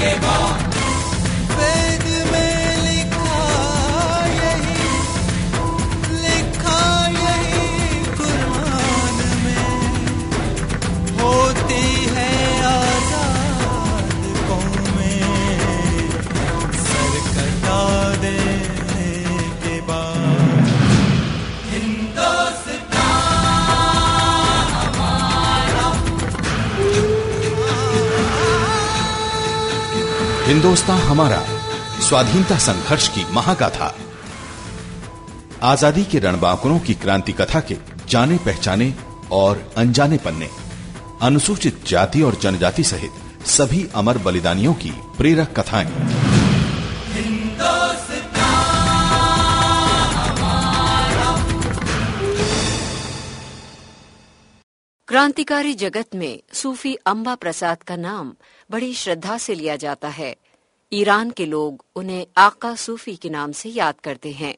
वेद 0.00 0.75
हिंदुस्तान 30.46 30.98
हमारा, 30.98 31.38
स्वाधीनता 32.00 32.56
संघर्ष 32.58 33.08
की 33.08 33.24
महागाथा। 33.32 33.86
आज़ादी 35.62 36.04
के 36.04 36.18
रणबांकुरों 36.18 36.78
की 36.78 36.94
क्रांति 36.94 37.32
कथा 37.32 37.60
के 37.60 37.76
जाने 38.08 38.36
पहचाने 38.36 38.92
और 39.32 39.72
अनजाने 39.76 40.16
पन्ने, 40.16 40.48
अनुसूचित 41.22 41.80
जाति 41.88 42.22
और 42.22 42.34
जनजाति 42.34 42.84
सहित 42.84 43.46
सभी 43.46 43.86
अमर 43.94 44.18
बलिदानियों 44.18 44.74
की 44.74 44.92
प्रेरक 45.18 45.60
कथाएँ। 45.60 46.15
क्रांतिकारी 55.16 55.74
जगत 55.74 56.14
में 56.14 56.42
सूफी 56.52 56.94
अम्बा 56.94 57.34
प्रसाद 57.34 57.82
का 57.82 57.96
नाम 57.96 58.34
बड़ी 58.70 58.94
श्रद्धा 58.94 59.38
से 59.38 59.54
लिया 59.54 59.76
जाता 59.76 60.08
है। 60.08 60.36
ईरान 60.92 61.30
के 61.30 61.46
लोग 61.46 61.84
उन्हें 61.96 62.26
आका 62.36 62.74
सूफी 62.74 63.16
के 63.16 63.30
नाम 63.30 63.52
से 63.52 63.68
याद 63.68 63.94
करते 64.04 64.32
हैं। 64.32 64.56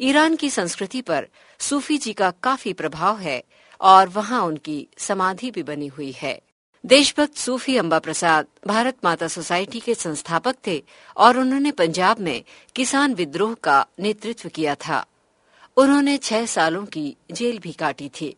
ईरान 0.00 0.36
की 0.36 0.50
संस्कृति 0.50 1.00
पर 1.00 1.28
सूफी 1.58 1.98
जी 1.98 2.12
का 2.12 2.30
काफ़ी 2.30 2.72
प्रभाव 2.72 3.18
है 3.18 3.44
और 3.80 4.08
वहाँ 4.08 4.42
उनकी 4.42 4.88
समाधि 4.98 5.50
भी 5.50 5.62
बनी 5.62 5.86
हुई 5.86 6.12
है। 6.12 6.42
देशभक्त 6.86 7.36
सूफी 7.36 7.76
अम्बा 7.76 7.98
प्रसाद 7.98 8.46
भारत 8.66 8.96
माता 9.04 9.28
सोसाइटी 9.28 9.80
के 9.80 9.94
संस्थापक 9.94 10.56
थे 10.66 10.84
और 11.16 11.38
उन्होंने 11.38 11.70
पंजाब 11.70 12.20
में 12.20 12.44
किसान 12.76 13.14
विद्रोह 13.14 13.54
का 13.54 13.86
नेतृत्व 14.00 14.48
किया 14.48 14.74
था। 14.74 15.06
उन्होंने 15.76 16.16
छह 16.16 16.46
सालों 16.46 16.86
की 16.86 17.16
जेल 17.32 17.58
भी 17.58 17.72
काटी 17.72 18.08
थी। 18.08 18.36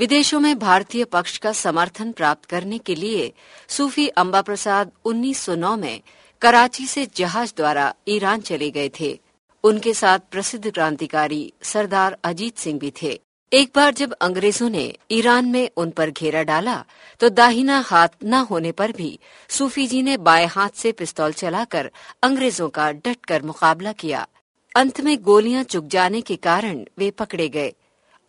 विदेशों 0.00 0.38
में 0.40 0.58
भारतीय 0.58 1.04
पक्ष 1.04 1.36
का 1.38 1.50
समर्थन 1.52 2.12
प्राप्त 2.12 2.44
करने 2.44 2.76
के 2.78 2.94
लिए 2.94 3.32
सूफी 3.68 4.06
अम्बा 4.08 4.40
प्रसाद 4.42 4.90
1909 5.04 5.76
में 5.76 6.00
कराची 6.42 6.86
से 6.86 7.04
जहाज़ 7.16 7.52
द्वारा 7.56 7.92
ईरान 8.08 8.40
चले 8.40 8.70
गए 8.70 8.90
थे। 9.00 9.20
उनके 9.64 9.92
साथ 9.94 10.18
प्रसिद्ध 10.30 10.70
क्रांतिकारी 10.70 11.52
सरदार 11.62 12.16
अजीत 12.24 12.58
सिंह 12.58 12.78
भी 12.78 12.92
थे। 13.02 13.20
एक 13.52 13.72
बार 13.76 13.92
जब 13.94 14.12
अंग्रेज़ों 14.12 14.70
ने 14.70 14.94
ईरान 15.10 15.48
में 15.48 15.68
उन 15.76 15.90
पर 15.90 16.10
घेरा 16.10 16.42
डाला 16.42 16.84
तो 17.20 17.28
दाहिना 17.28 17.78
हाथ 17.80 18.16
न 18.24 18.34
होने 18.50 18.72
पर 18.72 18.92
भी 18.92 19.18
सूफी 19.48 19.86
जी 19.86 20.02
ने 20.02 20.16
बाएँ 20.16 20.46
हाथ 20.46 20.70
से 20.74 20.92
पिस्तौल 20.92 21.32
चलाकर 21.32 21.90
अंग्रेज़ों 22.22 22.68
का 22.68 22.90
डटकर 22.92 23.42
मुकाबला 23.42 23.92
किया। 23.92 24.26
अंत 24.74 25.00
में 25.00 25.16
गोलियाँ 25.22 25.64
चुक 25.64 25.86
जाने 25.88 26.20
के 26.20 26.36
कारण 26.36 26.84
वे 26.98 27.10
पकड़े 27.10 27.48
गए। 27.48 27.72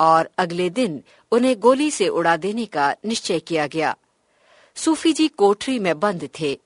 और 0.01 0.29
अगले 0.37 0.69
दिन 0.69 1.01
उन्हें 1.31 1.59
गोली 1.59 1.89
से 1.91 2.07
उड़ा 2.09 2.35
देने 2.37 2.65
का 2.65 2.93
निश्चय 3.05 3.39
किया 3.39 3.67
गया। 3.67 3.95
सूफी 4.75 5.13
जी 5.13 5.27
कोठरी 5.27 5.79
में 5.79 5.99
बंद 5.99 6.29
थे। 6.39 6.59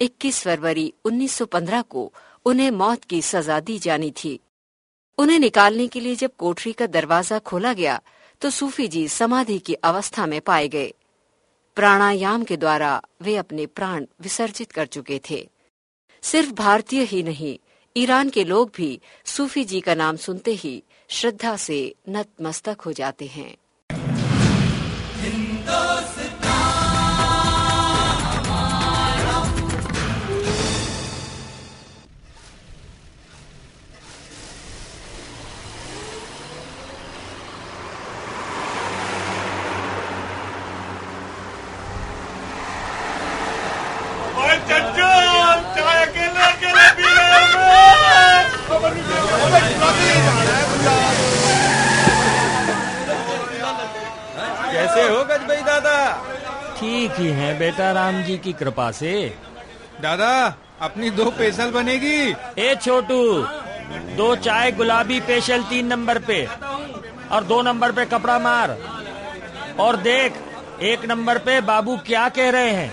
21 0.00 0.40
फरवरी 0.42 0.92
1915 1.04 1.82
को 1.82 2.12
उन्हें 2.46 2.70
मौत 2.70 3.04
की 3.04 3.22
सजा 3.22 3.60
दी 3.60 3.78
जानी 3.78 4.10
थी। 4.24 4.38
उन्हें 5.18 5.38
निकालने 5.38 5.86
के 5.88 6.00
लिए 6.00 6.14
जब 6.14 6.36
कोठरी 6.38 6.72
का 6.72 6.86
दरवाज़ा 6.86 7.38
खोला 7.38 7.72
गया 7.72 8.00
तो 8.42 8.50
सूफी 8.50 8.88
जी 8.88 9.06
समाधि 9.08 9.58
की 9.58 9.74
अवस्था 9.74 10.26
में 10.26 10.40
पाए 10.40 10.68
गए। 10.68 10.92
प्राणायाम 11.76 12.44
के 12.44 12.56
द्वारा 12.56 13.00
वे 13.22 13.36
अपने 13.36 13.66
प्राण 13.66 14.06
विसर्जित 14.20 14.72
कर 14.72 14.86
चुके 14.86 15.20
थे। 15.30 15.48
सिर्फ़ 16.22 16.52
भारतीय 16.52 17.02
ही 17.02 17.22
नहीं, 17.22 17.58
ईरान 17.96 18.30
के 18.30 18.44
लोग 18.44 18.70
भी 18.76 19.00
सूफी 19.24 19.64
जी 19.64 19.80
का 19.80 19.94
नाम 19.94 20.16
सुनते 20.16 20.52
ही 20.52 20.82
श्रद्धा 21.08 21.56
से 21.56 21.94
नतमस्तक 22.08 22.80
हो 22.80 22.92
जाते 22.92 23.26
हैं। 23.26 23.56
ठीक 57.14 57.20
ही 57.20 57.32
है 57.32 57.58
बेटा 57.58 57.90
राम 57.92 58.22
जी 58.22 58.36
की 58.38 58.52
कृपा 58.52 58.90
से। 58.90 59.12
दादा 60.02 60.30
अपनी 60.82 61.10
दो 61.10 61.24
पेशल 61.30 61.70
बनेगी। 61.70 62.34
ए 62.58 62.74
छोटू 62.82 63.20
दो 64.16 64.34
चाय 64.36 64.72
गुलाबी 64.72 65.20
पेशल 65.20 65.62
तीन 65.62 65.86
नंबर 65.86 66.18
पे 66.18 66.44
और 67.30 67.44
दो 67.44 67.60
नंबर 67.62 67.92
पे 67.92 68.04
कपड़ा 68.06 68.38
मार। 68.38 68.76
और 69.80 69.96
देख 70.02 70.40
एक 70.82 71.04
नंबर 71.06 71.38
पे 71.38 71.60
बाबू 71.62 71.96
क्या 72.06 72.28
कह 72.28 72.50
रहे 72.50 72.70
हैं। 72.70 72.90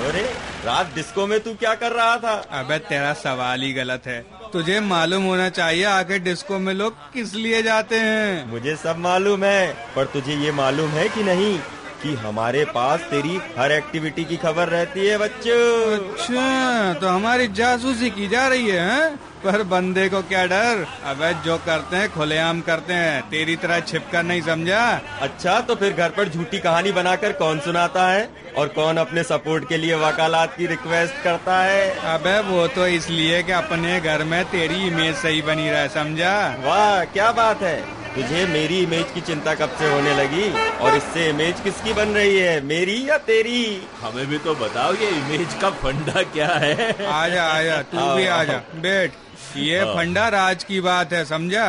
अरे 0.00 0.22
रात 0.64 0.94
डिस्को 0.94 1.26
में 1.26 1.38
तू 1.40 1.54
क्या 1.54 1.74
कर 1.74 1.92
रहा 1.92 2.16
था? 2.16 2.34
अबे 2.52 2.78
तेरा 2.84 3.12
सवाल 3.16 3.62
ही 3.62 3.72
गलत 3.72 4.06
है। 4.06 4.20
तुझे 4.52 4.80
मालूम 4.82 5.24
होना 5.24 5.48
चाहिए 5.50 5.84
आखिर 5.86 6.18
डिस्को 6.22 6.58
में 6.58 6.72
लोग 6.74 7.12
किस 7.12 7.34
लिए 7.34 7.62
जाते 7.62 7.98
हैं। 7.98 8.46
मुझे 8.50 8.76
सब 8.76 8.98
मालूम 8.98 9.44
है 9.44 9.76
पर 9.96 10.04
तुझे 10.06 10.34
ये 10.36 10.52
मालूम 10.52 10.90
है 10.90 11.08
कि 11.08 11.22
नहीं? 11.24 11.58
कि 12.02 12.14
हमारे 12.14 12.64
पास 12.64 13.00
तेरी 13.00 13.40
हर 13.58 13.72
एक्टिविटी 13.72 14.24
की 14.24 14.36
खबर 14.36 14.68
रहती 14.68 15.06
है 15.06 15.18
बच्चों। 15.18 15.98
अच्छा 15.98 16.94
तो 16.94 17.08
हमारी 17.08 17.48
जासूसी 17.48 18.10
की 18.10 18.28
जा 18.28 18.46
रही 18.48 18.68
है 18.68 18.80
हैं? 18.80 19.16
पर 19.44 19.62
बंदे 19.62 20.08
को 20.08 20.22
क्या 20.22 20.46
डर? 20.46 20.86
अबे 21.04 21.32
जो 21.34 21.56
करते 21.56 21.96
हैं 21.96 22.12
खुलेआम 22.12 22.60
करते 22.60 22.92
हैं। 22.92 23.22
तेरी 23.22 23.56
तरह 23.56 23.80
छिपकर 23.80 24.22
नहीं 24.22 24.42
समझा? 24.42 25.00
अच्छा 25.20 25.60
तो 25.60 25.74
फिर 25.74 25.92
घर 25.92 26.08
पर 26.08 26.28
झूठी 26.28 26.58
कहानी 26.58 26.92
बनाकर 26.92 27.32
कौन 27.32 27.60
सुनाता 27.60 28.08
है? 28.08 28.28
और 28.58 28.68
कौन 28.68 28.96
अपने 28.96 29.22
सपोर्ट 29.22 29.68
के 29.68 29.76
लिए 29.76 29.94
वकालत 29.94 30.54
की 30.58 30.66
रिक्वेस्ट 30.66 31.22
करता 31.24 31.62
है? 31.62 31.90
अबे 32.14 32.40
वो 32.40 32.66
तो 32.66 32.86
इसलिए 32.86 33.42
कि 33.42 33.52
अपने 33.52 34.00
घर 34.00 34.24
में 34.24 34.44
तेरी 34.44 34.86
इमेज 34.86 35.14
सही 35.14 35.42
बनी 35.42 35.70
रहे 35.70 35.88
समझा? 35.88 36.56
वाह 36.64 37.04
क्या 37.04 37.32
बात 37.32 37.62
है। 37.62 37.99
तुझे 38.14 38.46
मेरी 38.46 38.78
इमेज 38.82 39.10
की 39.14 39.20
चिंता 39.20 39.54
कब 39.54 39.74
से 39.78 39.90
होने 39.92 40.14
लगी? 40.14 40.46
और 40.78 40.96
इससे 40.96 41.28
इमेज 41.30 41.60
किसकी 41.60 41.92
बन 41.92 42.08
रही 42.08 42.38
है? 42.38 42.60
मेरी 42.64 42.96
या 43.10 43.18
तेरी? 43.28 43.60
हमें 44.02 44.26
भी 44.26 44.38
तो 44.38 44.54
बताओ 44.54 44.94
ये 44.94 45.08
इमेज 45.08 45.54
का 45.62 45.70
फंडा 45.82 46.22
क्या 46.32 46.48
है। 46.54 47.06
आजा 47.06 47.44
आजा 47.44 47.80
तू 47.92 48.14
भी 48.16 48.26
आजा 48.26 48.56
बैठ। 48.82 49.12
ये 49.56 49.84
फंडा 49.94 50.28
राज 50.28 50.64
की 50.64 50.80
बात 50.80 51.12
है 51.12 51.24
समझा? 51.24 51.66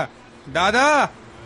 दादा 0.49 0.87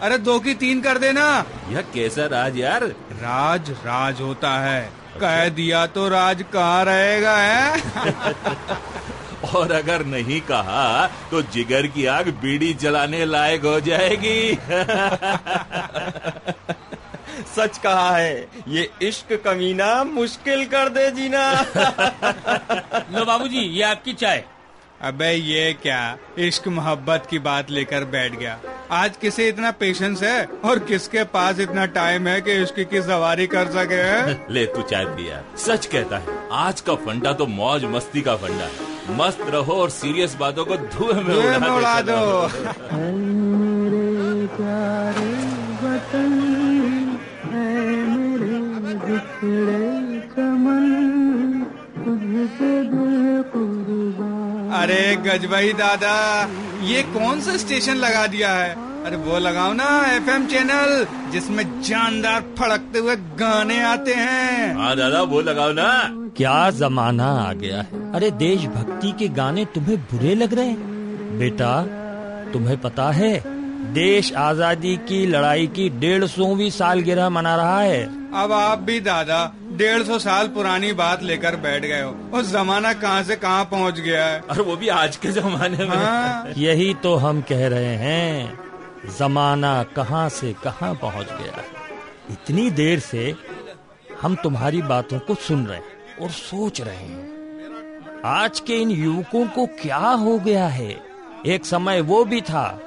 अरे 0.02 0.18
दो 0.18 0.40
की 0.40 0.54
तीन 0.54 0.82
कर 0.82 0.98
देना। 0.98 1.28
यह 1.70 1.82
कैसा 1.94 2.26
राज 2.28 2.58
यार? 2.58 2.84
राज 3.24 3.70
राज 3.86 4.22
होता 4.22 4.58
है। 4.60 4.82
कह 5.22 5.48
दिया 5.50 5.86
तो 5.88 6.08
राज 6.10 6.44
कहाँ 6.54 6.84
रहेगा 6.86 7.36
है? 7.38 7.82
और 9.56 9.72
अगर 9.72 10.06
नहीं 10.06 10.40
कहा 10.42 11.08
तो 11.32 11.42
जिगर 11.42 11.88
की 11.88 12.06
आग 12.06 12.30
बीड़ी 12.42 12.74
जलाने 12.74 13.26
लायक 13.26 13.66
हो 13.66 13.80
जाएगी। 13.80 14.58
सच 17.56 17.78
कहा 17.78 18.16
है 18.18 18.48
ये 18.68 18.90
इश्क 19.02 19.34
कमीना 19.46 20.04
मुश्किल 20.04 20.66
कर 20.66 20.90
दे 20.90 21.10
जीना। 21.12 21.52
लो 23.12 23.26
बाबूजी 23.26 23.60
ये 23.60 23.84
आपकी 23.84 24.14
चाय। 24.14 24.44
अबे 25.02 25.32
ये 25.34 25.74
क्या 25.74 26.18
इश्क 26.40 26.68
मोहब्बत 26.68 27.28
की 27.30 27.40
बात 27.40 27.72
लेकर 27.72 28.04
बैठ 28.06 28.36
गया। 28.36 28.58
आज 28.92 29.18
किसे 29.18 29.48
इतना 29.50 29.72
पेशेंस 29.72 30.24
है 30.24 30.46
और 30.66 30.80
किसके 30.80 31.24
पास 31.24 31.60
इतना 31.60 31.86
टाइम 31.86 32.28
है 32.28 32.42
कि 32.42 32.52
इश्क 32.64 32.80
की 32.90 33.02
सवारी 33.02 33.48
कर 33.48 33.68
सके? 33.72 34.04
ले 34.54 34.66
तू 34.66 34.82
चाय 34.82 35.06
पिया। 35.06 35.44
सच 35.58 35.86
कहता 35.86 36.18
है 36.18 36.26
आज 36.52 36.82
का 36.82 36.96
फंडा 36.96 37.34
तो 37.34 37.46
मौज 37.48 37.86
मस्ती 37.86 38.22
का 38.22 38.36
फंडा 38.36 38.64
है। 38.64 38.95
मस्त 39.10 39.42
रहो 39.54 39.74
और 39.82 39.90
सीरियस 39.90 40.36
बातों 40.40 40.66
को 40.66 40.76
धुएँ 40.78 41.24
में 41.24 41.36
उड़ा, 41.36 41.60
में 41.60 41.70
उड़ा 41.70 42.00
दो 42.10 42.22
मेरे 42.94 44.48
प्यारे 44.56 45.34
वतन 45.82 46.34
मेरे 47.52 48.60
तुझसे 52.06 52.74
दिल 52.92 54.14
अरे 54.80 55.16
गजबाई 55.26 55.72
दादा 55.74 56.16
ये 56.84 57.02
कौन 57.14 57.40
सा 57.42 57.56
स्टेशन 57.58 57.96
लगा 57.98 58.26
दिया 58.28 58.54
है? 58.54 58.76
अरे 59.06 59.16
वो 59.16 59.38
लगाओ 59.40 59.74
ना 59.74 59.88
एफएम 60.12 60.46
चैनल 60.48 61.06
जिसमें 61.32 61.64
जानदार 61.82 62.42
फड़कते 62.60 63.00
हुए 63.00 63.16
गाने 63.40 63.80
आते 63.84 64.14
हैं। 64.14 64.76
हाँ 64.76 64.96
दादा 64.96 65.22
वो 65.24 65.42
लगाओ 65.42 65.72
ना। 65.72 65.90
क्या 66.38 66.70
जमाना 66.72 67.28
आ 67.42 67.52
गया 67.54 67.82
है। 67.82 68.12
अरे 68.12 68.32
देशभक्ति 68.32 69.12
के 69.12 69.28
गाने 69.28 69.66
तुम्हें 69.66 69.98
बुरे 70.04 70.34
लग 70.36 70.54
रहे 70.54 70.66
हैं? 70.66 71.38
बेटा 71.40 71.82
तुम्हें 72.54 72.78
पता 72.82 73.12
है 73.12 73.32
देश 73.94 74.34
आज़ादी 74.34 74.96
की 75.08 75.26
लड़ाई 75.26 75.68
की 75.68 75.90
डेढ़ 76.00 76.26
सौवीं 76.26 76.70
सालगिरह 76.72 77.30
मना 77.30 77.56
रहा 77.56 77.80
है। 77.82 78.04
अब 78.36 78.52
आप 78.52 78.80
भी 78.80 79.00
दादा 79.02 79.40
डेढ़ 79.72 80.04
सौ 80.04 80.20
साल 80.20 80.48
पुरानी 80.48 80.94
बात 80.96 81.24
लेकर 81.24 81.56
बैठ 81.62 81.86
गए 81.86 82.02
हो। 82.02 82.40
उस 82.40 82.52
जमाना 82.52 82.94
कहाँ 82.96 83.24
से 83.24 83.36
कहाँ 83.36 83.64
पहुँच 83.66 84.00
गया 84.00 84.26
है? 84.26 84.40
और 84.42 84.62
वो 84.62 84.76
भी 84.76 84.88
आज 84.98 85.16
के 85.16 85.32
जमाने 85.32 85.78
में। 85.78 85.98
हाँ। 85.98 86.54
यही 86.58 86.94
तो 87.04 87.16
हम 87.16 87.42
कह 87.42 87.68
रहे 87.68 87.96
हैं। 87.98 88.66
जमाना 89.10 89.84
कहाँ 89.84 90.30
से 90.30 90.54
कहाँ 90.54 90.94
पहुँच 90.96 91.28
गया। 91.32 91.64
इतनी 92.32 92.70
देर 92.72 93.00
से 93.00 93.36
हम 94.22 94.36
तुम्हारी 94.36 94.82
बातों 94.82 95.20
को 95.20 95.36
सुन 95.36 95.66
रहे 95.68 95.78
हैं 95.78 96.18
और 96.22 96.30
सोच 96.30 96.82
रहे 96.82 96.96
हैं। 96.96 98.22
आज 98.26 98.60
के 98.60 98.74
इन 98.74 98.90
युवकों 98.90 99.48
को 99.48 99.66
क्या 99.66 99.98
हो 99.98 100.40
गया 100.40 100.68
है? 100.68 101.02
एक 101.46 101.66
समय 101.66 102.02
वो 102.02 102.24
भी 102.26 102.42
था 102.42 102.80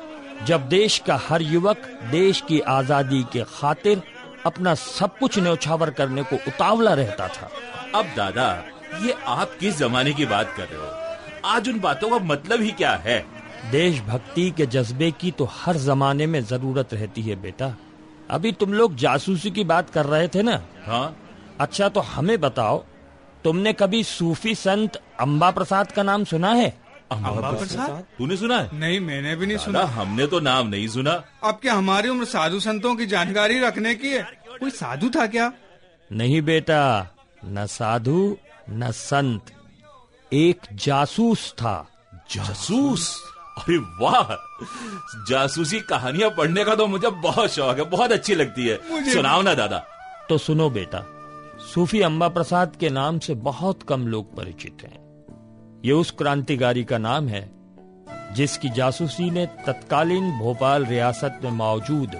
जब 0.46 0.68
देश 0.68 0.98
का 0.98 1.16
हर 1.28 1.42
युवक 1.42 1.76
देश 2.10 2.40
की 2.40 2.60
आज़ादी 2.60 3.22
के 3.22 3.42
खातिर 3.42 4.02
अपना 4.46 4.74
सब 4.74 5.18
कुछ 5.18 5.38
न्यौछावर 5.38 5.90
करने 5.90 6.22
को 6.22 6.36
उतावला 6.36 6.94
रहता 6.94 7.28
था। 7.28 7.50
अब 7.94 8.06
दादा, 8.16 8.64
ये 9.02 9.14
आप 9.26 9.56
किस 9.60 9.78
जमाने 9.78 10.12
की 10.12 10.26
बात 10.26 10.54
कर 10.56 10.62
रहे 10.62 10.80
हो। 10.80 11.50
आज 11.50 11.68
उन 11.68 11.80
बातों 11.80 12.10
का 12.10 12.18
मतलब 12.18 12.62
ही 12.62 12.70
क्या 12.70 12.92
है? 12.92 13.26
देशभक्ति 13.70 14.50
के 14.50 14.66
जज्बे 14.66 15.10
की 15.10 15.30
तो 15.30 15.44
हर 15.52 15.76
जमाने 15.76 16.26
में 16.26 16.40
ज़रूरत 16.44 16.94
रहती 16.94 17.22
है 17.22 17.36
बेटा। 17.42 17.74
अभी 18.30 18.52
तुम 18.52 18.72
लोग 18.72 18.94
जासूसी 18.96 19.50
की 19.50 19.64
बात 19.64 19.90
कर 19.90 20.06
रहे 20.06 20.28
थे 20.28 20.42
ना? 20.42 20.62
हाँ। 20.86 21.16
अच्छा 21.60 21.88
तो 21.88 22.00
हमें 22.00 22.40
बताओ 22.40 22.84
तुमने 23.44 23.72
कभी 23.72 24.02
सूफी 24.04 24.54
संत 24.54 25.00
अम्बा 25.20 25.50
प्रसाद 25.50 25.92
का 25.92 26.02
नाम 26.02 26.24
सुना 26.24 26.52
है? 26.52 26.68
अम्बा 27.12 27.50
प्रसाद 27.50 28.04
तूने 28.18 28.36
सुना 28.36 28.58
है? 28.58 28.78
नहीं 28.78 29.00
मैंने 29.00 29.36
भी 29.36 29.46
नहीं 29.46 29.58
सुना। 29.58 29.82
हमने 29.98 30.26
तो 30.26 30.40
नाम 30.40 30.68
नहीं 30.68 30.88
सुना। 30.88 31.12
अब 31.44 31.58
क्या 31.62 31.74
हमारी 31.74 32.08
उम्र 32.08 32.24
साधु 32.24 32.60
संतों 32.60 32.94
की 32.96 33.06
जानकारी 33.06 33.60
रखने 33.60 33.94
की 33.94 34.08
है? 34.08 34.22
कोई 34.60 34.70
साधु 34.70 35.10
था 35.10 35.26
क्या? 35.26 35.52
नहीं 36.10 36.42
बेटा 36.42 36.82
न 37.44 37.66
साधु 37.66 38.36
न 38.70 38.90
संत। 38.90 39.52
एक 40.32 40.66
जासूस 40.74 41.52
था। 41.52 41.76
जासूस? 42.30 43.10
अरे 43.58 43.78
वाह! 43.78 44.34
जासूसी 45.28 45.81
कहानियाँ 45.81 46.31
पढ़ने 46.31 46.64
का 46.64 46.75
तो 46.75 46.87
मुझे 46.87 47.10
बहुत 47.10 47.50
शौक 47.50 47.78
है 47.78 47.84
बहुत 47.84 48.12
अच्छी 48.12 48.34
लगती 48.34 48.69
है। 48.69 48.76
सुनाओ 49.12 49.43
ना 49.43 49.55
दादा। 49.55 49.78
तो 50.28 50.38
सुनो 50.38 50.70
बेटा 50.70 51.05
सूफी 51.75 52.00
अम्बा 52.00 52.28
प्रसाद 52.28 52.76
के 52.81 52.88
नाम 52.88 53.19
से 53.19 53.34
बहुत 53.34 53.82
कम 53.82 54.06
लोग 54.06 54.37
परिचित 54.37 54.78
हैं। 54.82 55.82
ये 55.84 55.93
उस 55.93 56.10
क्रांतिकारी 56.10 56.84
का 56.84 56.99
नाम 56.99 57.28
है 57.28 57.50
जिसकी 58.34 58.69
जासूसी 58.69 59.31
ने 59.31 59.46
तत्कालीन 59.46 60.31
भोपाल 60.38 60.87
रियासत 60.87 61.40
में 61.44 61.50
मौजूद 61.50 62.14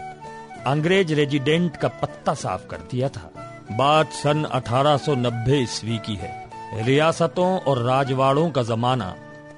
अंग्रेज़ 0.67 1.14
रेजिडेंट 1.14 1.76
का 1.76 1.88
पत्ता 1.88 2.34
साफ़ 2.34 2.67
कर 2.67 2.76
दिया 2.76 3.08
था। 3.08 3.31
बात 3.73 4.12
सन 4.12 4.44
1890 4.44 5.62
ईस्वी 5.62 5.99
की 5.99 6.14
है। 6.14 6.50
रियासतों 6.82 7.58
और 7.58 7.79
राजवाड़ों 7.79 8.50
का 8.50 8.62
जमाना 8.62 9.14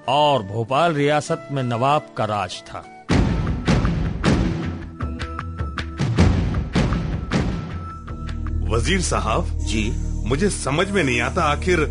और 0.08 0.42
भोपाल 0.42 0.94
रियासत 0.94 1.48
में 1.52 1.62
नवाब 1.62 2.14
का 2.16 2.24
राज 2.24 2.62
था। 2.62 2.84
वज़ीर 8.70 9.00
साहब? 9.02 9.46
जी। 9.60 9.90
मुझे 10.26 10.50
समझ 10.50 10.88
में 10.90 11.02
नहीं 11.04 11.20
आता 11.20 11.42
आखिर 11.42 11.84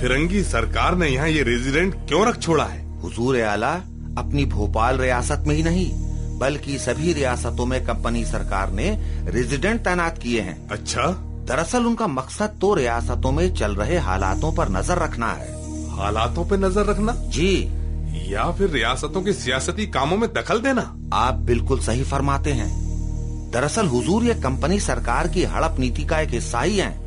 फिरंगी 0.00 0.42
सरकार 0.44 0.94
ने 0.94 1.08
यहाँ 1.08 1.28
ये 1.28 1.42
रेजिडेंट 1.42 1.94
क्यों 2.08 2.26
रख 2.26 2.38
छोड़ा 2.38 2.64
है? 2.64 2.84
हुजूर 3.00 3.40
आला 3.42 3.72
अपनी 4.18 4.44
भोपाल 4.46 4.98
रियासत 4.98 5.44
में 5.46 5.54
ही 5.54 5.62
नहीं 5.62 5.90
बल्कि 6.38 6.78
सभी 6.78 7.12
रियासतों 7.12 7.66
में 7.66 7.84
कंपनी 7.86 8.24
सरकार 8.24 8.70
ने 8.70 8.90
रेजिडेंट 9.26 9.80
तैनात 9.80 10.18
किए 10.18 10.40
हैं। 10.40 10.68
अच्छा। 10.68 11.06
दरअसल 11.48 11.86
उनका 11.86 12.06
मकसद 12.06 12.58
तो 12.60 12.74
रियासतों 12.74 13.32
में 13.32 13.52
चल 13.54 13.74
रहे 13.74 13.98
हालातों 13.98 14.52
पर 14.52 14.68
नज़र 14.68 14.98
रखना 14.98 15.32
है। 15.32 15.59
हालातों 16.00 16.44
पे 16.44 16.56
नज़र 16.56 16.86
रखना। 16.86 17.12
जी। 17.28 17.52
या 18.32 18.50
फिर 18.50 18.70
रियासतों 18.70 19.22
के 19.22 19.32
सियासती 19.32 19.86
कामों 19.86 20.16
में 20.16 20.28
दखल 20.32 20.60
देना। 20.60 20.82
आप 21.12 21.34
बिल्कुल 21.34 21.80
सही 21.80 22.04
फरमाते 22.04 22.52
हैं। 22.52 22.70
दरअसल 23.52 23.86
हुजूर 23.86 24.24
ये 24.24 24.34
कंपनी 24.34 24.80
सरकार 24.80 25.28
की 25.28 25.44
हड़प 25.44 25.76
नीति 25.78 26.04
का 26.04 26.20
एक 26.20 26.30
हिस्सा 26.30 26.60
ही 26.60 26.76
है। 26.76 26.98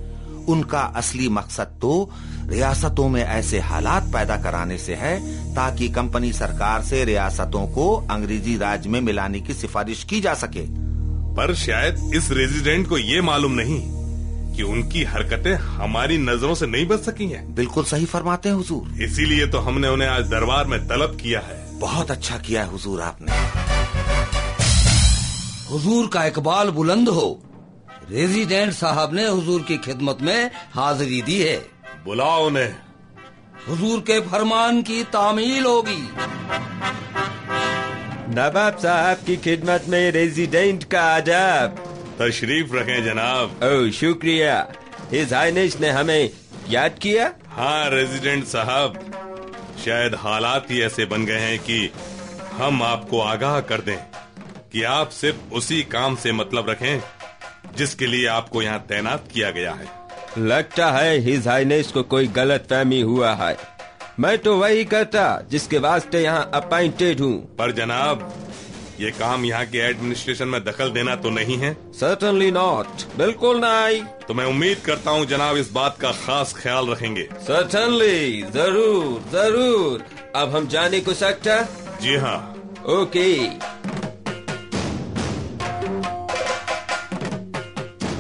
उनका 0.50 0.80
असली 0.96 1.30
मकसद 1.30 1.78
तो 1.82 2.10
रियासतों 2.48 3.08
में 3.10 3.24
ऐसे 3.24 3.60
हालात 3.60 4.12
पैदा 4.14 4.38
कराने 4.38 4.78
से 4.78 4.96
है 4.96 5.16
ताकि 5.56 5.88
कंपनी 5.90 6.32
सरकार 6.34 6.82
से 6.82 7.04
रियासतों 7.06 7.66
को 7.68 7.94
अंग्रेज़ी 8.12 8.58
राज 8.58 8.88
में 8.88 9.00
मिलाने 9.02 9.40
की 9.40 9.54
सिफारिश 9.54 10.04
की 10.04 10.20
जा 10.22 10.34
सके। 10.34 10.66
पर 11.36 11.54
शायद 11.56 12.12
इस 12.16 12.30
रेजिडेंट 12.32 12.88
को 12.90 12.98
ये 12.98 13.22
मालूम 13.22 13.52
नहीं 13.52 13.80
कि 14.54 14.64
उनकी 14.64 15.04
हरकतें 15.04 15.54
हमारी 15.54 16.18
नज़रों 16.18 16.56
से 16.56 16.68
नहीं 16.68 16.86
बच 16.88 17.00
सकी 17.00 17.28
हैं। 17.28 17.56
बिल्कुल 17.56 17.84
सही 17.84 18.06
फरमाते 18.06 18.50
हैं 18.50 18.56
हुजूर। 18.56 19.04
इसीलिए 19.04 19.48
तो 19.48 19.60
हमने 19.60 19.88
उन्हें 19.88 20.10
आज 20.10 20.26
दरबार 20.26 20.66
में 20.66 20.88
तलब 20.88 21.18
किया 21.22 21.40
है। 21.40 21.80
बहुत 21.80 22.12
अच्छा 22.12 22.38
किया 22.38 22.64
है 22.64 22.72
हुजूर 22.72 23.02
आपने। 23.02 23.32
हुजूर 25.72 26.08
का 26.08 26.26
इकबाल 26.26 26.70
बुलंद 26.70 27.10
हो। 27.10 27.44
रेजिडेंट 28.10 28.74
साहब 28.74 29.14
ने 29.14 29.28
हुजूर 29.28 29.62
की 29.62 29.78
खिदमत 29.78 30.18
में 30.22 30.52
हाजिरी 30.74 31.22
दी 31.22 31.42
है। 31.42 31.56
बुलाओ 32.06 32.48
उन्हें। 32.48 32.76
हुजूर 33.70 34.00
के 34.00 34.20
फरमान 34.22 34.82
की 34.82 35.04
तामील 35.04 35.66
होगी। 35.66 36.10
नवाब 38.36 38.78
साहब 38.78 39.18
की 39.26 39.36
खिदमत 39.38 39.86
में 39.90 40.12
रेजिडेंट 40.12 40.84
का 40.84 41.02
आदाब 41.02 41.93
तशरीफ़ 42.20 42.74
रखें 42.76 43.04
जनाब। 43.06 43.60
ओ 43.64 43.90
शुक्रिया। 43.92 44.56
हिज 45.12 45.34
हाइनेस 45.34 45.80
ने 45.82 45.90
हमें 45.90 46.30
याद 46.70 47.00
किया? 47.02 47.32
हाँ 47.48 47.90
रेजिडेंट 47.90 48.46
साहब। 48.46 49.00
शायद 49.86 50.16
हालात 50.16 50.72
ही 50.72 50.82
ऐसे 50.82 51.06
बन 51.06 51.26
गए 51.26 51.40
हैं 51.40 51.60
कि 51.60 51.90
हम 52.54 52.84
आपको 52.84 53.22
आगाह 53.22 53.60
कर 53.62 53.82
दें 53.82 53.98
कि 54.74 54.84
आप 54.84 55.10
सिर्फ़ 55.10 55.54
उसी 55.54 55.82
काम 55.84 56.16
से 56.16 56.32
मतलब 56.32 56.70
रखें 56.70 57.02
जिसके 57.76 58.08
लिए 58.08 58.28
आपको 58.28 58.62
यहाँ 58.62 58.80
तैनात 58.80 59.28
किया 59.34 59.50
गया 59.52 59.72
है। 59.72 59.88
लगता 60.38 60.92
है 60.92 61.18
हिज 61.20 61.48
हाइनेस 61.48 61.88
को 61.88 62.04
कोई 62.04 62.28
गलत 62.28 62.68
फहमी 62.70 63.02
हुआ 63.02 63.34
है। 63.34 63.58
मैं 64.20 64.38
तो 64.38 64.58
वही 64.58 64.86
करता 64.86 65.26
जिसके 65.52 65.78
वास्ते 65.78 66.22
यहाँ 66.22 66.50
अपॉइंटेड 66.54 67.20
हूँ। 67.20 67.36
पर 67.56 67.72
जनाब 67.72 68.32
ये 69.00 69.12
काम 69.12 69.46
यहाँ 69.46 69.66
के 69.66 69.78
एडमिनिस्ट्रेशन 69.80 70.48
में 70.48 70.64
दखल 70.64 70.92
देना 70.92 71.16
तो 71.16 71.30
नहीं 71.30 71.58
है। 71.58 71.74
सर्टनली 71.94 72.50
नॉट 72.52 73.04
बिल्कुल 73.18 73.60
नहीं। 73.60 74.02
तो 74.28 74.34
मैं 74.34 74.46
उम्मीद 74.46 74.78
करता 74.86 75.12
हूँ 75.12 75.26
जनाब 75.26 75.58
इस 75.58 75.72
बात 75.74 75.98
का 76.02 76.12
खास 76.18 76.54
ख्याल 76.58 76.90
रखेंगे। 76.90 77.28
सर्टनली 77.48 78.42
ज़रूर 78.54 79.24
ज़रूर। 79.32 80.04
अब 80.36 80.56
हम 80.56 80.68
जाने 80.68 81.00
को 81.00 81.14
सकता 81.14 81.62
जी 82.02 82.16
हाँ। 82.18 82.38
ओके 82.90 83.34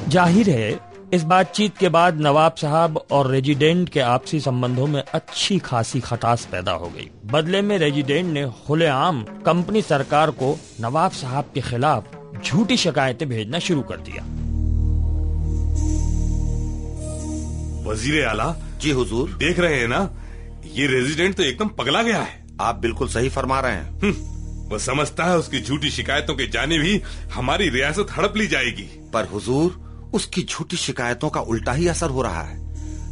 ज़ाहिर 0.09 0.49
है 0.49 0.92
इस 1.13 1.23
बातचीत 1.23 1.77
के 1.77 1.89
बाद 1.89 2.21
नवाब 2.21 2.55
साहब 2.55 2.97
और 3.11 3.29
रेजिडेंट 3.31 3.89
के 3.89 3.99
आपसी 3.99 4.39
संबंधों 4.39 4.87
में 4.87 5.03
अच्छी 5.13 5.59
खासी 5.59 5.99
खटास 5.99 6.45
पैदा 6.51 6.71
हो 6.71 6.87
गई। 6.89 7.09
बदले 7.25 7.61
में 7.61 7.77
रेजिडेंट 7.77 8.33
ने 8.33 8.45
खुलेआम 8.67 9.21
कंपनी 9.45 9.81
सरकार 9.81 10.31
को 10.31 10.59
नवाब 10.81 11.11
साहब 11.11 11.51
के 11.53 11.61
खिलाफ 11.61 12.05
झूठी 12.45 12.77
शिकायतें 12.77 13.29
भेजना 13.29 13.59
शुरू 13.59 13.81
कर 13.81 13.97
दिया। 13.97 14.23
वज़ीर 17.91 18.25
आला 18.25 18.55
जी 18.77 18.91
हुजूर। 18.91 19.29
देख 19.29 19.59
रहे 19.59 19.79
हैं 19.79 19.87
ना? 19.87 20.09
ये 20.65 20.87
रेजिडेंट 20.87 21.35
तो 21.35 21.43
एकदम 21.43 21.67
पगला 21.67 22.01
गया 22.01 22.21
है। 22.21 22.45
आप 22.61 22.75
बिल्कुल 22.75 23.07
सही 23.07 23.29
फरमा 23.29 23.59
रहे 23.59 23.71
हैं। 23.71 23.99
हम्म, 23.99 24.69
वो 24.69 24.79
समझता 24.79 25.23
है 25.23 25.37
उसकी 25.37 25.61
झूठी 25.61 25.89
शिकायतों 25.89 26.35
के 26.35 26.47
जाने 26.47 26.77
भी 26.77 27.01
हमारी 27.33 27.69
रियासत 27.69 28.07
हड़प 28.17 28.37
ली 28.37 28.47
जाएगी। 28.47 28.89
पर 29.13 29.25
हुजूर 29.25 29.82
उसकी 30.13 30.43
झूठी 30.43 30.77
शिकायतों 30.77 31.29
का 31.29 31.41
उल्टा 31.41 31.71
ही 31.71 31.87
असर 31.87 32.09
हो 32.09 32.21
रहा 32.21 32.41
है। 32.41 32.63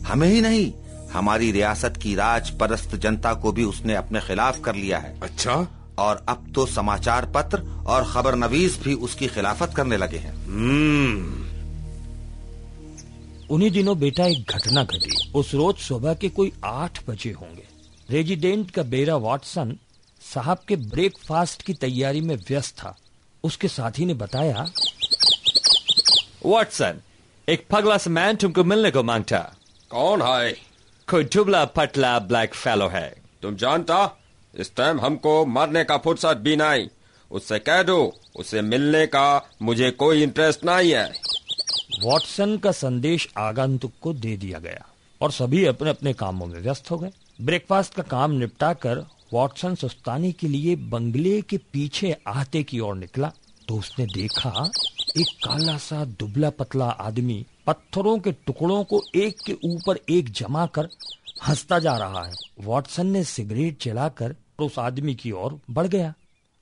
हमें 0.04 0.28
ही 0.28 0.42
नहीं 0.42 0.74
हमारी 1.12 1.52
रियासत 1.52 1.94
की 2.04 2.16
राज 2.16 2.50
परस्त 2.50 2.96
जनता 2.96 3.34
को 3.34 3.52
भी 3.52 3.64
उसने 3.64 3.96
अपने 3.96 4.20
खिलाफ 4.20 4.64
कर 4.64 4.76
लिया 4.76 4.98
है। 4.98 5.20
अच्छा। 5.20 5.68
और 5.98 6.26
अब 6.30 6.52
तो 6.56 6.66
समाचार 6.66 7.26
पत्र 7.26 7.84
और 7.88 8.12
खबर 8.12 8.36
नवीस 8.36 8.84
भी 8.84 8.94
उसकी 8.94 9.28
खिलाफत 9.28 9.74
करने 9.76 9.98
लगे 9.98 10.18
हैं। 10.18 10.34
हम्म। 10.46 11.42
उन्हीं 13.50 13.72
दिनों 13.72 14.00
बेटा 14.00 14.26
एक 14.26 14.52
घटना 14.56 14.84
घटी। 14.84 15.32
उस 15.36 15.54
रोज 15.54 15.76
सुबह 15.76 16.14
के 16.14 16.30
कोई 16.30 16.52
आठ 16.66 17.10
बजे 17.10 17.32
होंगे। 17.32 17.64
रेजिडेंट 18.10 18.72
का 18.72 18.84
बेरा 18.84 19.16
वॉटसन 19.16 19.78
साहब 20.34 20.58
के 20.68 20.76
ब्रेकफास्ट 20.76 21.62
की 21.62 21.74
तैयारी 21.74 22.22
में 22.22 22.36
व्यस्त 22.36 22.78
था। 22.78 22.98
उसके 23.44 23.68
साथी 23.68 24.06
ने 24.06 24.14
बताया 24.14 24.66
वॉटसन 26.46 27.02
एक 27.50 27.68
पगला 27.72 27.98
सा 27.98 28.10
मैन 28.10 28.36
तुमको 28.36 28.64
मिलने 28.64 28.92
को 28.92 29.04
माँगता। 29.04 29.40
कौन 29.90 30.22
है 30.22 30.52
कोई 31.10 31.24
दुबला 31.24 31.66
पतला 31.66 32.20
ब्लैक 32.20 32.54
फेलो 32.54 32.88
है। 32.88 33.16
तुम 33.42 33.56
जानता? 33.56 34.18
इस 34.56 34.76
टाइम 34.76 35.02
हमको 35.02 35.46
मरने 35.46 35.84
का 35.84 35.98
फुर्सत 35.98 36.38
भी 36.38 36.56
नहीं। 36.56 36.88
उससे 37.32 37.60
कह 37.60 37.84
दो 37.84 38.18
उसे 38.36 38.62
मिलने 38.62 39.06
का 39.06 39.50
मुझे 39.62 39.92
कोई 39.92 40.24
इंटरेस्ट 40.24 40.66
नहीं 40.66 40.92
है। 40.92 41.14
वॉटसन 42.02 42.58
का 42.58 42.72
संदेश 42.72 43.30
आगंतुक 43.38 43.92
को 44.02 44.14
दे 44.14 44.38
दिया 44.38 44.60
गया 44.60 44.86
और 45.22 45.32
सभी 45.32 45.66
अपने 45.66 45.90
अपने 45.90 46.14
कामों 46.14 46.46
में 46.46 46.60
व्यस्त 46.60 46.92
हो 46.92 46.98
गए। 46.98 47.12
ब्रेकफास्ट 47.42 47.94
का 47.94 48.04
काम 48.04 48.32
निपटा 48.32 48.74
कर 48.74 49.06
वॉटसन 49.34 49.76
सुस्तानी 49.76 50.32
के 50.32 50.48
लिए 50.48 50.76
बंगले 50.76 51.42
के 51.42 51.58
पीछे 51.58 52.18
आहते 52.28 52.64
की 52.64 52.80
ओर 52.80 52.96
निकला। 52.96 53.32
तो 53.68 53.76
उसने 53.76 54.06
देखा 54.06 54.72
एक 55.18 55.28
काला 55.28 55.78
सा 55.78 56.06
दुबला 56.06 56.50
पतला 56.50 56.86
आदमी 56.86 57.46
पत्थरों 57.68 58.20
के 58.20 58.32
टुकड़ों 58.32 58.84
को 58.84 59.04
एक 59.16 59.40
के 59.40 59.54
ऊपर 59.54 60.00
एक 60.10 60.32
जमा 60.32 60.66
कर 60.66 60.90
हंसता 61.48 61.80
जा 61.80 61.98
रहा 61.98 62.24
है। 62.24 62.34
वॉटसन 62.60 63.08
ने 63.08 63.24
सिगरेट 63.24 63.84
जलाकर 63.84 64.36
उस 64.60 64.80
आदमी 64.80 65.16
की 65.16 65.32
ओर 65.32 65.60
बढ़ 65.72 65.88
गया। 65.88 66.14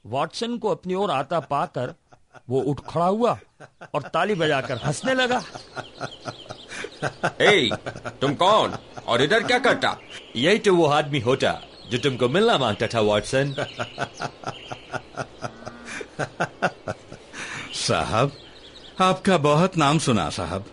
वॉटसन 0.06 0.58
को 0.58 0.68
अपनी 0.68 0.94
ओर 0.94 1.12
आता 1.12 1.40
पाकर 1.40 1.94
वो 2.50 2.62
उठ 2.62 2.80
खड़ा 2.80 3.06
हुआ 3.06 3.40
और 3.96 4.02
ताली 4.02 4.36
बजाकर 4.36 4.78
हंसने 4.78 5.14
लगा। 5.14 5.44
ए, 7.42 7.70
तुम 8.22 8.34
कौन? 8.34 8.76
और 9.08 9.22
इधर 9.22 9.44
क्या 9.44 9.60
करता? 9.60 9.98
यही 10.36 10.60
तो 10.60 10.76
वो 10.76 10.86
आदमी 10.86 11.20
होता 11.20 11.62
जो 11.92 11.98
तुमको 11.98 12.30
मिलना 12.30 12.58
माँगता 12.58 12.88
था 12.88 13.00
वॉटसन। 13.00 13.66
साहब 17.90 18.32
आपका 19.02 19.38
बहुत 19.38 19.78
नाम 19.78 20.00
सुना 20.00 20.30
साहब। 20.30 20.66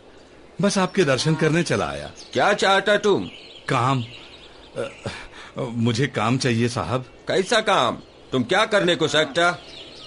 बस 0.61 0.78
आपके 0.78 1.04
दर्शन 1.04 1.35
करने 1.35 1.62
चला 1.62 1.87
आया। 1.87 2.11
क्या 2.32 2.52
चाहता 2.54 2.96
तुम? 2.99 3.25
काम 3.68 4.02
अ, 4.76 4.85
मुझे 5.58 6.06
काम 6.06 6.38
चाहिए 6.38 6.68
साहब। 6.68 7.04
कैसा 7.28 7.61
काम? 7.61 7.99
तुम 8.32 8.42
क्या 8.44 8.64
करने 8.66 8.96
को 8.96 9.08
सकता? 9.08 9.50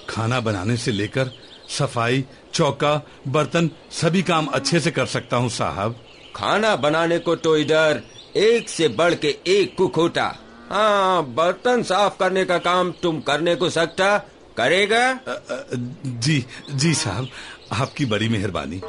खाना 0.10 0.40
बनाने 0.40 0.76
से 0.78 0.92
लेकर 0.92 1.32
सफ़ाई 1.70 2.24
चौका 2.54 2.94
बर्तन 3.28 3.70
सभी 3.92 4.22
काम 4.24 4.46
अच्छे 4.54 4.80
से 4.80 4.92
कर 4.92 5.06
सकता 5.06 5.38
हूँ 5.38 5.50
साहब। 5.50 5.96
खाना 6.36 6.76
बनाने 6.76 7.18
को 7.20 7.36
तो 7.36 7.56
इधर 7.58 8.02
एक 8.38 8.70
से 8.70 8.88
बढ़ 8.88 9.14
के 9.14 9.36
एक 9.48 9.76
कुक 9.78 9.96
होता। 9.96 10.26
हाँ 10.70 11.24
बर्तन 11.36 11.84
साफ़ 11.84 12.18
करने 12.20 12.46
का 12.46 12.58
काम 12.58 12.92
तुम 13.04 13.20
करने 13.22 13.56
को 13.56 13.70
सकता 13.70 14.16
करेगा? 14.58 15.12
अ, 15.12 15.20
अ, 15.28 15.64
जी 16.06 16.46
जी 16.72 16.94
साहब 16.94 17.28
आपकी 17.74 18.06
बड़ी 18.06 18.30
मेहरबानी। 18.30 18.80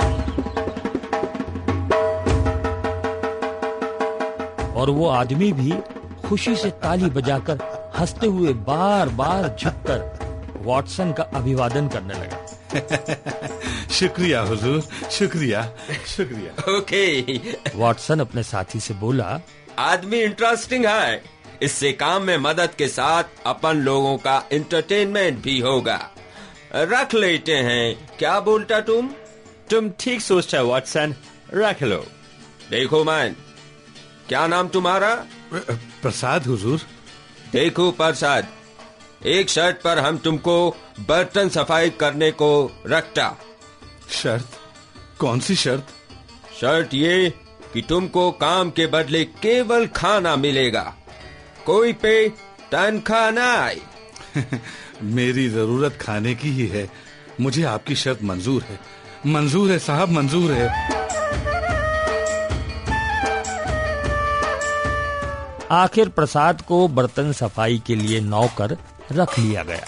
और 4.73 4.91
वो 4.91 5.09
आदमी 5.09 5.53
भी 5.53 5.75
खुशी 6.29 6.57
से 6.57 6.71
ताली 6.71 7.05
बजाकर 7.05 7.59
हँसते 7.99 8.27
हुए 8.27 8.53
बार 8.53 9.09
बार 9.09 9.57
झुककर 9.63 10.21
वॉटसन 10.57 11.13
का 11.13 11.23
अभिवादन 11.23 11.89
करने 11.89 12.15
लगा। 12.15 12.47
शुक्रिया 13.91 14.41
हुजूर 14.41 14.81
शुक्रिया 15.11 15.73
शुक्रिया। 16.07 16.77
ओके। 16.79 17.23
okay. 17.23 17.41
वॉटसन 17.75 18.21
अपने 18.21 18.43
साथी 18.43 18.81
से 18.81 18.95
बोला 18.95 19.41
आदमी 19.79 20.21
इंटरेस्टिंग 20.21 20.87
है। 20.87 21.40
इससे 21.63 21.93
काम 21.93 22.23
में 22.23 22.37
मदद 22.39 22.75
के 22.75 22.89
साथ 22.89 23.25
अपन 23.47 23.77
लोगों 23.77 24.17
का 24.19 24.43
एंटरटेनमेंट 24.53 25.43
भी 25.43 25.59
होगा। 25.61 25.99
रख 26.75 27.15
लेते 27.15 27.55
हैं। 27.55 28.17
क्या 28.19 28.39
बोलता 28.41 28.81
तुम? 28.81 29.11
तुम 29.71 29.91
ठीक 30.01 30.21
सोचता 30.21 30.61
वॉटसन 30.63 31.15
रख 31.55 31.83
लो। 31.83 32.05
देखो 32.71 33.05
मैन 33.05 33.37
क्या 34.29 34.47
नाम 34.47 34.69
तुम्हारा? 34.69 35.15
प्रसाद 35.55 36.47
हुजूर। 36.47 36.81
देखो 37.53 37.91
प्रसाद 37.91 38.49
एक 39.27 39.49
शर्ट 39.51 39.81
पर 39.83 39.99
हम 39.99 40.19
तुमको 40.19 40.55
बर्तन 41.01 41.49
सफ़ाई 41.49 41.91
करने 41.91 42.31
को 42.33 42.51
रखता। 42.87 43.37
शर्त? 44.11 44.49
कौन 45.19 45.41
सी 45.41 45.55
शर्त? 45.55 45.89
शर्त 46.61 46.95
ये 46.95 47.31
कि 47.75 47.83
तुमको 47.83 48.31
काम 48.31 48.71
के 48.71 48.87
बदले 48.87 49.25
केवल 49.25 49.87
खाना 49.87 50.37
मिलेगा। 50.37 50.95
कोई 51.67 51.93
पे 51.93 52.29
तनख्वाह 52.73 53.31
नहीं 53.31 53.81
मेरी 55.03 55.49
ज़रूरत 55.49 55.99
खाने 56.01 56.35
की 56.35 56.49
ही 56.49 56.67
है। 56.67 56.91
मुझे 57.41 57.63
आपकी 57.63 57.95
शर्त 57.95 58.23
मंजूर 58.23 58.63
है। 58.63 58.81
मंजूर 59.27 59.71
है 59.71 59.79
साहब 59.79 60.09
मंजूर 60.09 60.53
है। 60.53 60.69
आखिर 65.71 66.09
प्रसाद 66.09 66.61
को 66.61 66.89
बर्तन 66.89 67.33
सफ़ाई 67.33 67.83
के 67.87 67.95
लिए 67.95 68.21
नौकर 68.21 68.77
रख 69.13 69.39
लिया 69.39 69.63
गया। 69.63 69.87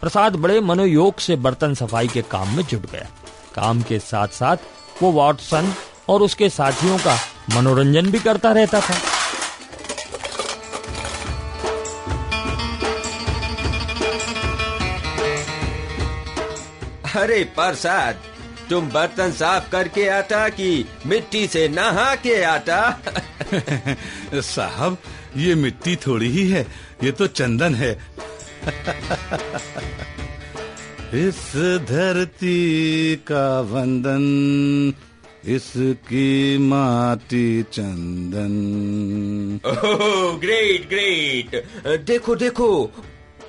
प्रसाद 0.00 0.36
बड़े 0.36 0.60
मनोयोग 0.60 1.18
से 1.18 1.36
बर्तन 1.36 1.74
सफ़ाई 1.74 2.08
के 2.08 2.22
काम 2.22 2.56
में 2.56 2.62
जुट 2.64 2.90
गया। 2.90 3.08
काम 3.54 3.82
के 3.82 3.98
साथ 3.98 4.28
साथ 4.28 4.56
वो 5.02 5.10
वॉटसन 5.10 5.72
और 6.08 6.22
उसके 6.22 6.48
साथियों 6.48 6.98
का 6.98 7.18
मनोरंजन 7.56 8.10
भी 8.10 8.18
करता 8.18 8.52
रहता 8.52 8.80
था। 8.80 9.15
अरे 17.16 17.44
प्रसाद। 17.56 18.16
तुम 18.70 18.90
बर्तन 18.90 19.30
साफ़ 19.32 19.70
करके 19.70 20.08
आता 20.08 20.48
कि 20.48 20.84
मिट्टी 21.06 21.46
से 21.46 21.68
नहा 21.68 22.14
के 22.14 22.42
आता? 22.42 23.00
साहब 24.34 24.98
ये 25.36 25.54
मिट्टी 25.54 25.96
थोड़ी 25.96 26.28
ही 26.28 26.50
है 26.50 26.66
ये 27.04 27.12
तो 27.12 27.26
चंदन 27.26 27.74
है। 27.74 27.98
इस 31.14 31.52
धरती 31.88 33.16
का 33.28 33.60
वंदन 33.60 34.94
इसकी 35.46 36.58
माटी 36.58 37.62
चंदन। 37.72 39.60
ओह 39.66 40.38
ग्रेट 40.38 40.88
ग्रेट 40.88 41.64
देखो 42.06 42.36
देखो 42.36 42.92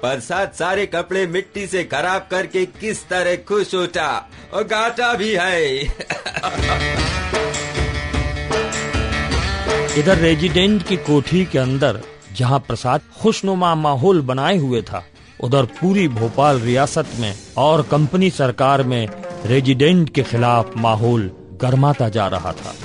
प्रसाद 0.01 0.51
सारे 0.51 0.86
कपड़े 0.86 1.27
मिट्टी 1.27 1.68
से 1.68 1.84
खराब 1.84 2.27
करके 2.32 2.66
किस 2.66 3.10
तरह 3.10 3.36
खुश 3.36 3.75
होता 3.75 4.30
और 4.54 4.63
गाता 4.63 5.13
भी 5.13 5.34
है। 5.34 5.82
इधर 9.98 10.18
रेजिडेंट 10.18 10.88
की 10.88 10.98
कोठी 10.98 11.46
के 11.46 11.60
अंदर, 11.60 12.01
जहाँ 12.34 12.60
प्रसाद 12.60 13.01
खुशनुमा 13.22 13.75
माहौल 13.75 14.22
बनाए 14.22 14.58
हुए 14.58 14.82
था, 14.82 15.06
उधर 15.44 15.66
पूरी 15.66 16.08
भोपाल 16.08 16.60
रियासत 16.60 17.06
में 17.20 17.36
और 17.58 17.82
कंपनी 17.82 18.30
सरकार 18.30 18.84
में 18.84 19.10
रेजिडेंट 19.46 20.10
के 20.10 20.24
खिलाफ 20.24 20.72
माहौल 20.77 21.32
गर्माता 21.62 22.10
जा 22.10 22.27
रहा 22.27 22.51
था। 22.51 22.75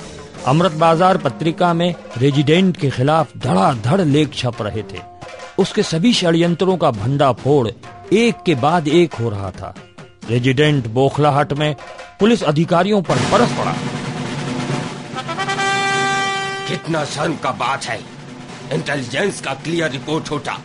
अमृत 0.47 0.71
बाज़ार 0.71 1.17
पत्रिका 1.17 1.73
में 1.73 1.95
रेजिडेंट 2.17 2.77
के 2.77 2.89
खिलाफ 2.89 3.37
धड़ाधड़ 3.37 4.01
लेख 4.01 4.33
छप 4.33 4.57
रहे 4.61 4.83
थे। 4.83 5.12
उसके 5.59 5.83
सभी 5.83 6.13
षड्यंत्रों 6.13 6.77
का 6.77 6.91
भंडाफोड़ 6.91 7.67
एक 8.13 8.43
के 8.45 8.55
बाद 8.55 8.87
एक 8.87 9.13
हो 9.13 9.29
रहा 9.29 9.51
था। 9.51 9.75
रेजिडेंट 10.29 10.87
बोखलाहट 10.87 11.53
में 11.53 11.75
पुलिस 12.19 12.43
अधिकारियों 12.43 13.01
पर 13.01 13.15
बरस 13.31 13.51
पड़ा। 13.51 13.75
कितना 16.67 17.05
शर्म 17.05 17.35
का 17.35 17.51
बात 17.51 17.83
है। 17.83 17.99
इंटेलिजेंस 18.73 19.41
का 19.41 19.53
क्लियर 19.53 19.91
रिपोर्ट 19.91 20.31
होता 20.31 20.59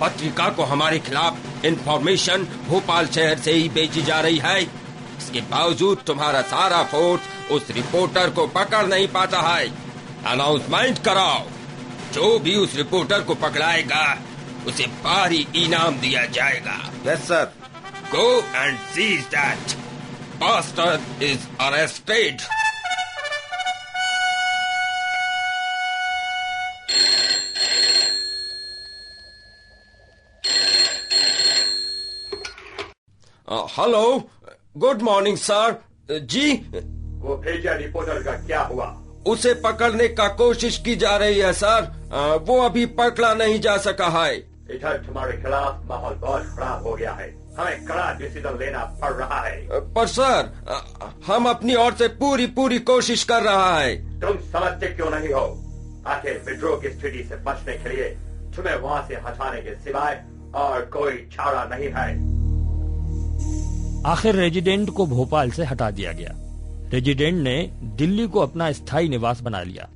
पत्रिका 0.00 0.48
को 0.48 0.62
हमारे 0.62 0.98
खिलाफ 0.98 1.64
इंफॉर्मेशन 1.64 2.46
भोपाल 2.68 3.06
शहर 3.06 3.38
से 3.38 3.52
ही 3.52 3.68
बेची 3.68 4.02
जा 4.02 4.20
रही 4.20 4.38
है। 4.38 4.62
इसके 4.62 5.40
बावजूद 5.40 5.98
तुम्हारा 6.06 6.42
सारा 6.42 6.82
फोर्स 6.82 7.52
उस 7.52 7.70
रिपोर्टर 7.70 8.30
को 8.30 8.46
पकड़ 8.46 8.86
नहीं 8.86 9.08
पाता 9.08 9.40
है। 9.40 9.68
अनाउंसमेंट 10.26 10.98
कराओ। 10.98 11.42
जो 12.12 12.38
भी 12.38 12.54
उस 12.56 12.76
रिपोर्टर 12.76 13.22
को 13.22 13.34
पकड़ाएगा 13.46 14.04
उसे 14.66 14.86
भारी 15.04 15.46
इनाम 15.56 15.98
दिया 16.00 16.24
जाएगा। 16.38 16.78
Yes 17.06 17.26
sir 17.28 17.52
go 18.14 18.30
and 18.54 18.78
seize 18.94 19.24
that 19.34 19.76
bastard 20.40 21.00
is 21.28 21.46
arrested. 21.66 22.42
Hello 33.78 34.04
good 34.76 35.02
morning 35.02 35.36
sir 35.38 35.76
ji 36.34 36.52
वो 37.24 37.36
भेजा 37.44 37.72
रिपोर्टर 37.76 38.22
का 38.22 38.32
क्या 38.46 38.60
हुआ? 38.62 38.86
उसे 39.26 39.54
पकड़ने 39.54 40.08
का 40.08 40.28
कोशिश 40.28 40.78
की 40.78 40.96
जा 40.96 41.16
रही 41.16 41.38
है 41.38 41.52
सर। 41.52 42.10
आ, 42.14 42.34
वो 42.34 42.60
अभी 42.60 42.86
पकड़ा 42.86 43.34
नहीं 43.34 43.60
जा 43.60 43.76
सका 43.76 44.08
है। 44.08 44.36
इधर 44.70 44.96
तुम्हारे 45.06 45.32
खिलाफ 45.32 45.84
माहौल 45.86 46.14
बहुत 46.14 46.42
खराब 46.42 46.86
हो 46.86 46.94
गया 46.94 47.12
है। 47.12 47.28
हमें 47.58 47.84
कड़ा 47.84 48.14
डिसीज़न 48.14 48.58
लेना 48.58 48.84
पड़ 49.02 49.12
रहा 49.12 49.40
है। 49.40 49.68
पर 49.70 50.06
सर 50.06 50.52
हम 51.26 51.48
अपनी 51.48 51.74
ओर 51.74 51.94
से 51.94 52.08
पूरी 52.08 52.46
पूरी 52.46 52.78
कोशिश 52.78 53.24
कर 53.24 53.42
रहा 53.42 53.78
है। 53.80 54.20
तुम 54.20 54.30
समझते 54.30 54.86
क्यों 54.86 55.10
नहीं 55.10 55.28
हो? 55.28 55.64
आखिर 56.06 56.42
विद्रोह 56.46 56.76
की 56.76 56.88
स्थिति 56.88 57.26
से 57.28 57.36
बचने 57.36 57.72
के 57.74 57.88
लिए 57.88 58.04
तुम्हें 58.56 58.76
वहाँ 58.76 59.04
से 59.08 59.14
हटाने 59.14 59.60
के 59.60 59.74
सिवाय 59.74 60.24
और 60.54 60.80
कोई 60.80 61.12
चारा 61.12 61.64
नहीं 61.64 61.88
है। 61.88 62.38
आखिर 64.06 64.34
रेजिडेंट 64.34 64.90
को 64.90 65.06
भोपाल 65.06 65.50
से 65.50 65.64
हटा 65.64 65.90
दिया 65.90 66.12
गया। 66.12 66.47
रेजिडेंट 66.88 67.42
ने 67.42 67.70
दिल्ली 67.84 68.26
को 68.28 68.40
अपना 68.40 68.72
स्थायी 68.72 69.08
निवास 69.08 69.40
बना 69.40 69.62
लिया। 69.62 69.88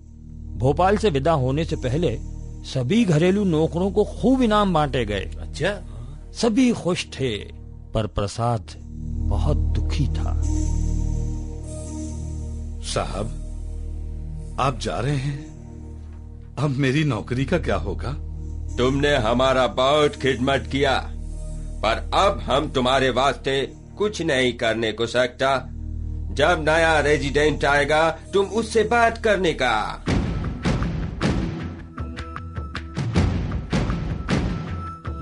भोपाल 0.57 0.97
से 0.97 1.11
विदा 1.11 1.33
होने 1.33 1.65
से 1.65 1.77
पहले 1.77 2.19
सभी 2.65 3.05
घरेलू 3.05 3.45
नौकरों 3.45 3.91
को 3.91 4.05
खूब 4.05 4.43
इनाम 4.43 4.75
बांटे 4.75 5.05
गए। 5.05 5.31
अच्छा। 5.41 5.81
सभी 6.33 6.73
खुश 6.73 7.07
थे 7.07 7.37
पर 7.95 8.07
प्रसाद 8.07 8.67
बहुत 9.29 9.57
दुखी 9.57 10.07
था। 10.09 10.43
साहब 12.83 13.39
आप 14.61 14.79
जा 14.79 14.99
रहे 14.99 15.17
हैं। 15.17 15.53
अब 16.59 16.71
मेरी 16.71 17.05
नौकरी 17.05 17.45
का 17.45 17.59
क्या 17.59 17.77
होगा? 17.77 18.13
तुमने 18.77 19.17
हमारा 19.17 19.67
बहुत 19.67 20.17
खिदमत 20.17 20.69
किया 20.73 21.11
पर 21.85 22.11
अब 22.15 22.39
हम 22.41 22.71
तुम्हारे 22.71 23.11
वास्ते 23.11 23.73
कुछ 23.99 24.23
नहीं 24.23 24.53
करने 24.53 24.93
को 24.93 25.07
सकता। 25.07 25.69
जब 26.35 26.65
नया 26.69 27.01
रेजिडेंट 27.01 27.65
आएगा, 27.65 28.11
तुम 28.33 28.47
उससे 28.47 28.83
बात 28.83 29.19
करने 29.19 29.53
का। 29.53 30.05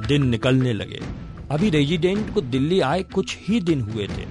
दिन 0.06 0.26
निकलने 0.26 0.72
लगे। 0.72 1.00
अभी 1.50 1.70
रेजिडेंट 1.70 2.32
को 2.34 2.40
दिल्ली 2.40 2.80
आए 2.80 3.02
कुछ 3.02 3.36
ही 3.40 3.60
दिन 3.60 3.80
हुए 3.80 4.06
थे। 4.08 4.26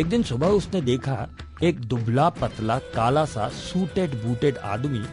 एक 0.00 0.06
दिन 0.06 0.22
सुबह 0.22 0.46
उसने 0.46 0.80
देखा, 0.80 1.28
एक 1.62 1.80
दुबला 1.80 2.28
पतला, 2.30 2.78
काला 2.78 3.24
सा 3.24 3.48
सूटेड 3.48 4.14
बूटेड 4.14 4.58
आदमी 4.58 5.04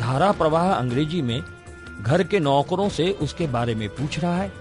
धारा 0.00 0.32
प्रवाह 0.32 0.72
अंग्रेज़ी 0.72 1.22
में 1.22 1.42
घर 2.02 2.22
के 2.22 2.40
नौकरों 2.40 2.88
से 2.88 3.10
उसके 3.22 3.46
बारे 3.46 3.74
में 3.74 3.88
पूछ 3.88 4.18
रहा 4.18 4.36
है। 4.36 4.52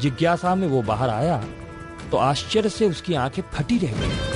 जिज्ञासा 0.00 0.54
में 0.54 0.68
वो 0.68 0.82
बाहर 0.82 1.10
आया 1.10 1.44
तो 2.10 2.16
आश्चर्य 2.16 2.68
से 2.68 2.88
उसकी 2.88 3.14
आँखें 3.14 3.42
फटी 3.54 3.78
रह 3.78 3.92
गई। 3.92 4.35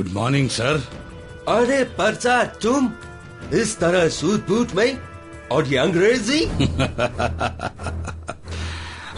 गुड 0.00 0.12
मॉर्निंग 0.12 0.48
सर 0.48 0.88
अरे 1.48 1.84
प्रसाद 1.84 2.58
तुम 2.62 2.92
इस 3.54 3.78
तरह 3.78 4.08
सूट 4.08 4.48
बूट 4.48 4.72
में 4.72 4.98
और 5.52 5.66
ये 5.66 5.78
अंग्रेज़ी? 5.78 6.44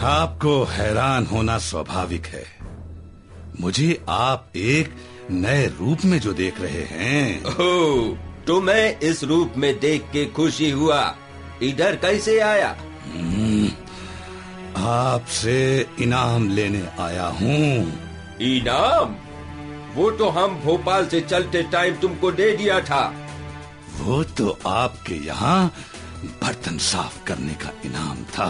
आपको 0.01 0.63
हैरान 0.63 1.25
होना 1.25 1.57
स्वाभाविक 1.57 2.25
है। 2.25 2.45
मुझे 3.61 4.03
आप 4.09 4.49
एक 4.55 4.95
नए 5.31 5.67
रूप 5.67 5.97
में 6.05 6.19
जो 6.19 6.33
देख 6.33 6.61
रहे 6.61 6.83
हैं। 6.83 7.45
ओ, 7.45 8.15
तो 8.47 8.61
मैं 8.61 8.99
इस 8.99 9.23
रूप 9.23 9.53
में 9.57 9.79
देख 9.79 10.01
के 10.01 10.25
खुशी 10.25 10.71
हुआ। 10.71 11.15
इधर 11.63 11.95
कैसे 11.95 12.39
आया? 12.39 12.77
हम्म, 13.15 13.69
आपसे 14.83 15.87
इनाम 15.99 16.49
लेने 16.49 16.87
आया 16.99 17.25
हूँ। 17.25 17.99
इनाम? 18.41 19.15
वो 19.95 20.09
तो 20.11 20.29
हम 20.29 20.55
भोपाल 20.59 21.07
से 21.07 21.21
चलते 21.21 21.63
टाइम 21.71 21.95
तुमको 21.95 22.31
दे 22.31 22.51
दिया 22.57 22.79
था। 22.81 23.03
वो 23.99 24.23
तो 24.37 24.57
आपके 24.67 25.15
यहाँ 25.25 25.73
बर्तन 26.41 26.77
साफ़ 26.81 27.23
करने 27.25 27.53
का 27.63 27.71
इनाम 27.85 28.23
था। 28.35 28.49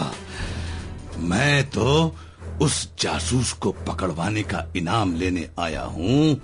मैं 1.20 1.64
तो 1.70 2.14
उस 2.62 2.88
जासूस 3.00 3.52
को 3.62 3.72
पकड़वाने 3.86 4.42
का 4.44 4.64
इनाम 4.76 5.14
लेने 5.16 5.48
आया 5.60 5.82
हूँ 5.94 6.40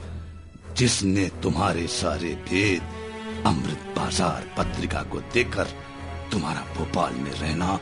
जिसने 0.76 1.28
तुम्हारे 1.42 1.86
सारे 1.90 2.34
भेद 2.48 3.46
अमृत 3.46 3.92
बाज़ार 3.96 4.46
पत्रिका 4.56 5.02
को 5.02 5.20
देकर 5.34 5.68
तुम्हारा 6.32 6.64
भोपाल 6.76 7.14
में 7.14 7.30
रहना 7.30 7.78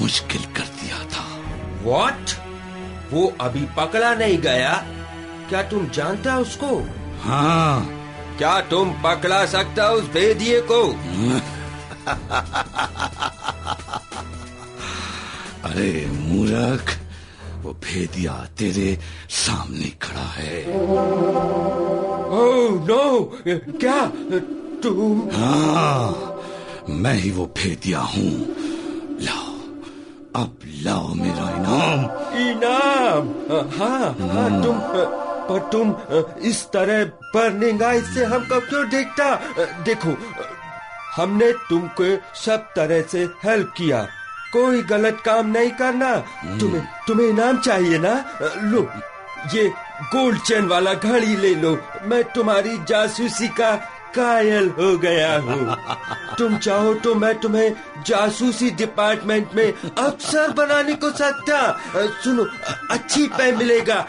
मुश्किल 0.00 0.42
कर 0.56 0.66
दिया 0.80 1.04
था। 1.12 1.26
वॉट 1.82 2.30
वो 3.12 3.26
अभी 3.40 3.64
पकड़ा 3.76 4.14
नहीं 4.14 4.38
गया? 4.38 4.72
क्या 5.50 5.62
तुम 5.62 5.86
जानता 5.90 6.36
उसको? 6.38 6.66
हाँ। 7.22 7.76
क्या 8.38 8.60
तुम 8.70 8.90
पकड़ा 9.02 9.44
सकता 9.46 9.88
उस 9.90 10.04
भेदिए 10.12 10.60
को? 10.70 10.82
अरे 15.64 16.06
मूर्ख 16.08 16.96
वो 17.64 17.72
भेदिया 17.84 18.34
तेरे 18.58 18.96
सामने 19.38 19.88
खड़ा 20.02 20.28
है। 20.36 20.62
ओह 22.38 22.70
नो 22.86 23.04
क्या? 23.50 24.00
तुम 24.82 25.28
हाँ 25.32 26.38
मैं 27.02 27.14
ही 27.14 27.30
वो 27.30 27.46
भेदिया 27.56 28.00
हूँ। 28.12 28.30
लाओ 29.22 30.42
अब 30.42 30.58
लाओ 30.84 31.14
मेरा 31.14 31.50
इनाम। 31.56 32.00
इनाम? 32.46 33.28
हाँ 33.78 34.06
हाँ। 34.22 34.62
तुम 34.62 34.78
पर 35.50 35.58
तुम 35.72 35.94
इस 36.48 36.62
तरह 36.72 37.04
पर 37.34 37.52
निगाह 37.52 37.98
से 38.14 38.24
हमको 38.24 38.60
क्यों 38.68 38.88
देखता? 38.90 39.34
देखो 39.84 40.16
हमने 41.16 41.52
तुमको 41.68 42.16
सब 42.38 42.72
तरह 42.76 43.02
से 43.02 43.24
हेल्प 43.44 43.72
किया। 43.76 44.02
कोई 44.52 44.82
गलत 44.82 45.20
काम 45.24 45.46
नहीं 45.48 45.70
करना। 45.80 46.14
तुम्हें 46.60 46.86
तुम्हें 47.06 47.28
इनाम 47.28 47.58
चाहिए 47.60 47.98
ना? 47.98 48.14
लो 48.62 48.88
ये 49.54 49.68
गोल्ड 50.14 50.40
चेन 50.42 50.66
वाला 50.68 50.94
घड़ी 50.94 51.36
ले 51.36 51.54
लो। 51.54 51.76
मैं 52.04 52.22
तुम्हारी 52.32 52.76
जासूसी 52.88 53.48
का 53.60 53.70
कायल 54.14 54.68
हो 54.78 54.96
गया 54.98 55.36
हूँ। 55.38 55.76
तुम 56.38 56.56
चाहो 56.58 56.94
तो 56.94 57.14
मैं 57.14 57.34
तुम्हें 57.40 57.74
जासूसी 58.06 58.70
डिपार्टमेंट 58.70 59.54
में 59.54 59.72
अफसर 59.72 60.52
बनाने 60.52 60.94
को 60.94 61.10
सकता 61.12 61.58
सुनो 62.22 62.46
अच्छी 62.90 63.26
पे 63.28 63.50
मिलेगा। 63.56 64.00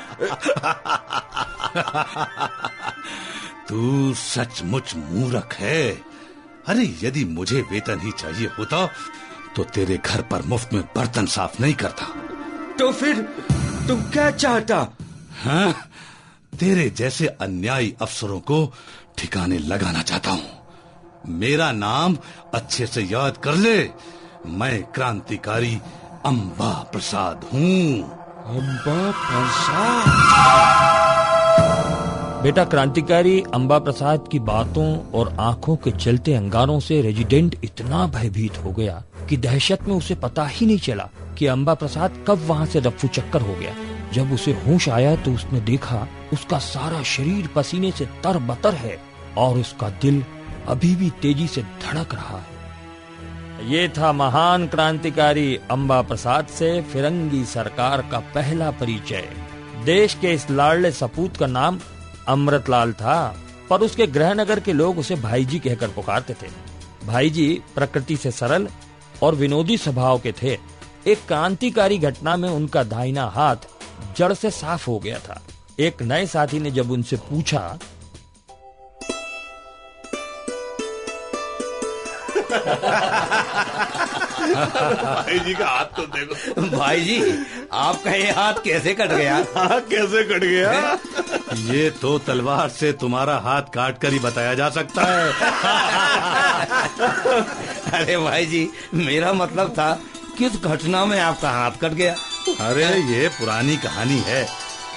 तू 3.70 4.14
सचमुच 4.16 4.96
मूर्ख 4.98 5.54
है। 5.60 5.92
अरे 6.68 6.84
यदि 7.04 7.24
मुझे 7.28 7.62
वेतन 7.72 8.00
ही 8.00 8.12
चाहिए 8.12 8.48
होता 8.60 8.86
तो 9.56 9.64
तेरे 9.66 9.98
घर 9.98 10.22
पर 10.22 10.42
मुफ़्त 10.46 10.74
में 10.74 10.84
बर्तन 10.96 11.26
साफ़ 11.28 11.62
नहीं 11.62 11.74
करता। 11.74 12.06
तो 12.80 12.92
फिर 12.92 13.22
तुम 13.88 14.02
क्या 14.12 14.30
चाहता? 14.34 14.78
हाँ 15.44 15.72
तेरे 16.60 16.90
जैसे 16.90 17.28
अन्यायी 17.42 17.96
अफसरों 18.02 18.40
को 18.42 18.66
ठिकाने 19.22 19.58
लगाना 19.58 20.02
चाहता 20.02 20.32
हूँ। 20.32 21.30
मेरा 21.30 21.72
नाम 21.72 22.18
अच्छे 22.54 22.86
से 22.86 23.02
याद 23.02 23.38
कर 23.38 23.56
ले। 23.56 23.78
मैं 24.48 24.84
क्रांतिकारी 24.84 25.76
अंबा 26.26 26.72
प्रसाद 26.92 27.44
हूँ। 27.54 28.02
अंबा 28.48 29.12
प्रसाद? 29.12 30.10
बेटा 32.44 32.64
क्रांतिकारी 32.66 33.40
अंबा 33.54 33.78
प्रसाद 33.80 34.28
की 34.32 34.40
बातों 34.40 34.88
और 35.12 35.36
आँखों 35.40 35.76
के 35.76 35.92
चलते 35.92 36.34
अंगारों 36.34 36.80
से 36.80 37.02
रेजिडेंट 37.02 37.56
इतना 37.64 38.08
भयभीत 38.08 38.58
हो 38.58 38.72
गया 38.72 39.04
कि 39.30 39.38
दहशत 39.38 39.84
में 39.88 39.96
उसे 39.96 40.16
पता 40.16 40.46
ही 40.48 40.66
नहीं 40.66 40.80
चला 40.80 41.10
कि 41.38 41.48
अंबा 41.48 41.74
प्रसाद 41.74 42.24
कब 42.28 42.46
वहाँ 42.48 42.66
से 42.66 42.80
रफू 42.80 43.08
चक्कर 43.08 43.42
हो 43.42 43.56
गया। 43.56 43.76
जब 44.14 44.34
उसे 44.34 44.52
होश 44.52 44.90
आया 44.90 45.16
तो 45.16 45.34
उसने 45.34 45.60
देखा 45.62 46.08
उसका 46.34 46.58
सारा 46.60 47.04
शरीर 47.04 47.50
पसीने 47.56 47.92
से 47.92 48.06
तर 48.24 48.38
बतर 48.38 48.74
है। 48.74 49.11
और 49.38 49.58
उसका 49.58 49.90
दिल 50.02 50.24
अभी 50.68 50.96
भी 50.96 51.10
तेज़ी 51.22 51.48
से 51.48 51.62
धड़क 51.62 52.14
रहा 52.14 52.38
है। 52.38 52.50
ये 53.72 53.88
था 53.90 54.12
महान 54.12 54.68
क्रांतिकारी 54.68 55.56
अंबा 55.72 56.02
प्रसाद 56.02 56.48
से 56.48 56.82
फिरंगी 56.82 57.44
सरकार 57.46 58.02
का 58.02 58.20
पहला 58.36 58.72
परिचय। 58.72 59.28
देश 59.86 60.14
के 60.14 60.34
इस 60.34 60.50
लाडले 60.52 60.92
सपूत 60.92 61.38
का 61.38 61.48
नाम 61.48 61.80
अमृतलाल 62.28 62.94
था, 62.94 63.36
पर 63.70 63.82
उसके 63.82 64.08
गृहनगर 64.08 64.60
के 64.60 64.74
लोग 64.74 65.00
उसे 65.00 65.16
भाई 65.16 65.46
जी 65.46 65.60
कहकर 65.60 65.88
पुकारते 65.88 66.34
थे। 66.34 66.50
भाई 67.06 67.30
जी 67.30 67.62
प्रकृति 67.76 68.18
से 68.18 68.32
सरल 68.32 68.68
और 69.24 69.36
विनोदी 69.36 69.78
स्वभाव 69.78 70.20
के 70.20 70.32
थे। 70.32 70.58
एक 71.08 71.26
क्रांतिकारी 71.28 71.98
घटना 71.98 72.36
में 72.38 72.50
उनका 72.50 72.84
दाहिना 72.84 73.26
हाथ 73.26 73.56
जड़ 74.18 74.34
से 74.34 74.52
साफ़ 74.52 74.90
हो 74.90 75.00
गया 75.00 75.20
था। 75.20 75.42
एक 75.80 76.02
नए 76.02 76.26
साथी 76.26 76.60
ने 76.60 76.72
जब 76.72 76.92
उनसे 76.92 77.16
पूछा 77.16 77.78
भाई 84.42 85.40
जी 85.40 85.54
का 85.54 85.66
हाथ 85.68 85.86
तो 85.98 86.04
देखो। 86.08 86.62
भाई 86.78 87.02
जी 87.02 87.18
आपका 87.74 88.12
ये 88.12 88.32
हाथ 88.32 88.54
कैसे 88.64 88.94
कट 88.94 89.12
गया? 89.12 89.36
हाथ 89.58 89.82
कैसे 89.90 90.24
कट 90.24 90.44
गया? 90.44 90.72
ये 91.74 91.90
तो 92.02 92.18
तलवार 92.20 92.70
से 92.70 92.92
तुम्हारा 92.94 93.38
हाथ 93.38 93.62
काट 93.74 93.98
कर 94.02 94.14
ही 94.14 94.20
बताया 94.20 94.54
जा 94.54 94.70
सकता 94.70 95.02
है। 95.04 95.24
अरे 97.94 98.18
भाई 98.18 98.46
जी 98.46 98.70
मेरा 98.94 99.34
मतलब 99.34 99.70
था 99.70 99.92
किस 100.38 100.54
घटना 100.64 101.06
में 101.06 101.20
आपका 101.20 101.50
हाथ 101.52 101.72
कट 101.82 101.94
गया? 101.94 102.16
अरे 102.60 102.86
ये 103.14 103.28
पुरानी 103.30 103.78
कहानी 103.78 104.20
है। 104.28 104.48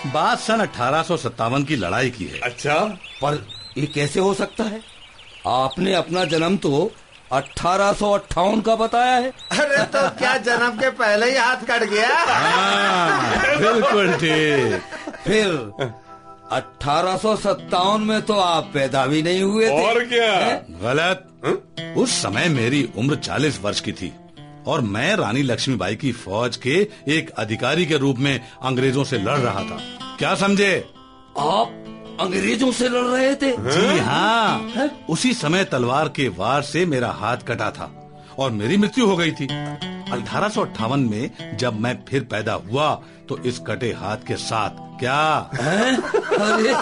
बात 0.06 0.38
सन 0.38 0.60
अठारह 0.60 1.02
सौ 1.02 1.16
सत्तावन 1.16 1.64
की 1.64 1.76
लड़ाई 1.76 2.10
की 2.10 2.24
है। 2.24 2.40
अच्छा 2.40 2.74
पर 3.22 3.46
ये 3.78 3.86
कैसे 3.86 4.20
हो 4.20 4.34
सकता 4.34 4.64
है? 4.64 4.80
आपने 5.46 5.94
अपना 5.94 6.24
जन्म 6.24 6.56
तो 6.56 6.90
अठारह 7.32 7.92
सौ 7.92 8.10
अट्ठावन 8.12 8.60
का 8.60 8.74
बताया 8.76 9.14
है। 9.14 9.32
अरे 9.52 9.82
तो 9.92 10.08
क्या 10.18 10.36
जन्म 10.38 10.78
के 10.78 10.90
पहले 10.90 11.30
ही 11.30 11.36
हाथ 11.36 11.64
कट 11.70 11.84
गया? 11.84 12.16
हाँ, 12.24 13.58
बिल्कुल 13.58 14.12
ठीक। 14.14 14.82
फिर 15.24 15.52
अठारह 16.52 17.16
सौ 17.16 17.36
सत्तावन 17.36 18.02
में 18.02 18.20
तो 18.22 18.34
आप 18.34 18.70
पैदा 18.74 19.06
भी 19.06 19.22
नहीं 19.22 19.42
हुए 19.42 19.66
थे। 19.66 19.84
और 19.84 20.04
क्या? 20.04 20.34
गलत। 20.82 21.96
उस 21.96 22.10
समय 22.22 22.48
मेरी 22.48 22.88
उम्र 22.96 23.16
40 23.16 23.60
वर्ष 23.62 23.80
की 23.80 23.92
थी 23.92 24.12
और 24.66 24.80
मैं 24.80 25.14
रानी 25.16 25.42
लक्ष्मीबाई 25.42 25.96
की 25.96 26.12
फौज 26.12 26.56
के 26.56 26.76
एक 27.08 27.30
अधिकारी 27.38 27.86
के 27.86 27.96
रूप 27.96 28.18
में 28.18 28.40
अंग्रेज़ों 28.62 29.04
से 29.04 29.18
लड़ 29.18 29.38
रहा 29.38 29.62
था। 29.62 29.78
क्या 30.18 30.34
समझे? 30.34 30.76
आप 31.38 31.83
अंग्रेज़ों 32.20 32.70
से 32.72 32.88
लड़ 32.88 33.04
रहे 33.04 33.34
थे। 33.34 33.50
जी 33.70 33.98
हाँ। 33.98 34.88
उसी 35.08 35.32
समय 35.34 35.64
तलवार 35.64 36.08
के 36.08 36.28
वार 36.28 36.62
से 36.62 36.84
मेरा 36.86 37.10
हाथ 37.10 37.36
कटा 37.48 37.70
था 37.70 37.90
और 38.38 38.50
मेरी 38.50 38.76
मृत्यु 38.76 39.06
हो 39.06 39.16
गई 39.16 39.32
थी। 39.32 39.46
अठारह 40.12 40.48
सौ 40.48 40.60
अट्ठावन 40.60 41.00
में 41.00 41.56
जब 41.58 41.80
मैं 41.80 41.98
फिर 42.08 42.24
पैदा 42.24 42.52
हुआ 42.64 42.94
तो 43.28 43.38
इस 43.42 43.58
कटे 43.58 43.92
हाथ 43.92 44.16
के 44.26 44.36
साथ 44.36 44.82
क्या? 44.98 45.50
अरे। 45.60 46.72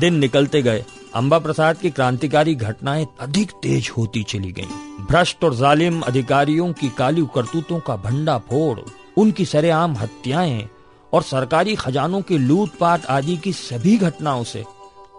दिन 0.00 0.14
निकलते 0.14 0.62
गए। 0.62 0.84
अंबा 1.14 1.38
प्रसाद 1.38 1.76
की 1.76 1.90
क्रांतिकारी 1.90 2.54
घटनाएँ 2.54 3.06
अधिक 3.20 3.50
तेज 3.62 3.90
होती 3.96 4.22
चली 4.22 4.50
गईं। 4.52 5.04
भ्रष्ट 5.06 5.44
और 5.44 5.54
जालिम 5.54 6.00
अधिकारियों 6.00 6.72
की 6.72 6.88
काली 6.88 7.26
करतूतों 7.34 7.78
का 7.80 7.96
भंडा 7.96 8.36
फोड़ 8.38 8.80
उनकी 9.16 9.44
सरेआम 9.44 9.94
हत्याएँ 9.96 10.68
और 11.12 11.22
सरकारी 11.22 11.74
खजानों 11.74 12.22
की 12.22 12.38
लूटपाट 12.38 13.06
आदि 13.06 13.36
की 13.36 13.52
सभी 13.52 13.96
घटनाओं 13.98 14.44
से 14.44 14.64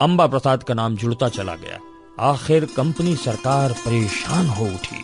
अंबा 0.02 0.28
प्रसाद 0.28 0.64
का 0.64 0.74
नाम 0.74 0.96
जुड़ता 0.96 1.30
चला 1.30 1.56
गया। 1.56 1.80
आखिर 2.32 2.66
कंपनी 2.78 3.16
सरकार 3.16 3.72
परेशान 3.72 4.48
हो 4.48 4.66
उठी। 4.66 5.04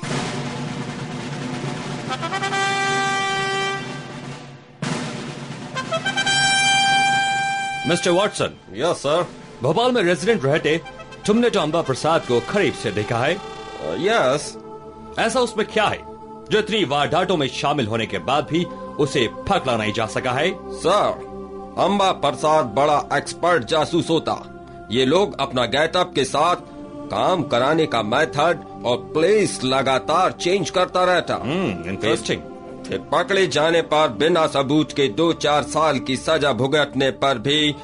Mister 7.90 8.12
Watson. 8.12 8.58
Yes 8.74 8.98
sir 8.98 9.41
Bhopal 9.62 9.92
में 9.92 10.02
रेजिडेंट 10.04 10.46
रहते 10.46 10.80
तुमने 11.26 11.50
तो 11.50 11.60
अंबा 11.60 11.82
प्रसाद 11.82 12.22
को 12.22 12.40
करीब 12.52 12.74
से 12.74 12.92
देखा 12.92 13.18
है? 13.18 13.34
यस 14.00 14.58
ऐसा 15.20 15.40
उसमें 15.40 15.66
क्या 15.68 15.86
है? 15.86 15.98
जो 16.52 16.60
इतनी 16.60 16.84
वारदातों 16.84 17.38
में 17.38 17.48
शामिल 17.48 17.88
होने 17.88 18.06
के 18.06 18.20
बाद 18.20 18.48
भी 18.52 18.64
उसे 19.00 19.28
पकड़ा 19.50 19.76
नहीं 19.78 19.94
जा 19.94 20.06
सका 20.06 20.32
है? 20.32 20.50
सर 20.80 21.76
अंबा 21.80 22.12
प्रसाद 22.12 22.66
बड़ा 22.66 22.98
एक्सपर्ट 23.14 23.64
जासूस 23.64 24.10
होता। 24.10 24.36
ये 24.92 25.06
लोग 25.06 25.40
अपना 25.42 25.66
गेटअप 25.66 26.12
के 26.16 26.24
साथ 26.24 26.56
काम 27.12 27.44
कराने 27.44 27.86
का 27.86 28.02
मेथड 28.04 28.64
और 28.86 28.98
प्लेस 29.14 29.60
लगातार 29.64 30.32
चेंज 30.32 30.70
करता 30.70 31.04
रहता। 31.04 31.36
इंटरेस्टिंग 31.90 32.42
फिर 32.88 33.00
पकड़े 33.12 33.46
जाने 33.48 33.82
पर 33.82 34.08
बिना 34.10 34.48
सबूत 34.48 34.92
के 34.92 35.08
दो 35.08 35.32
चार 35.34 35.64
साल 35.64 36.00
की 36.00 36.16
सजा 36.18 36.54
भुगतने 36.54 37.12
पर 37.12 37.38
भी 37.38 37.76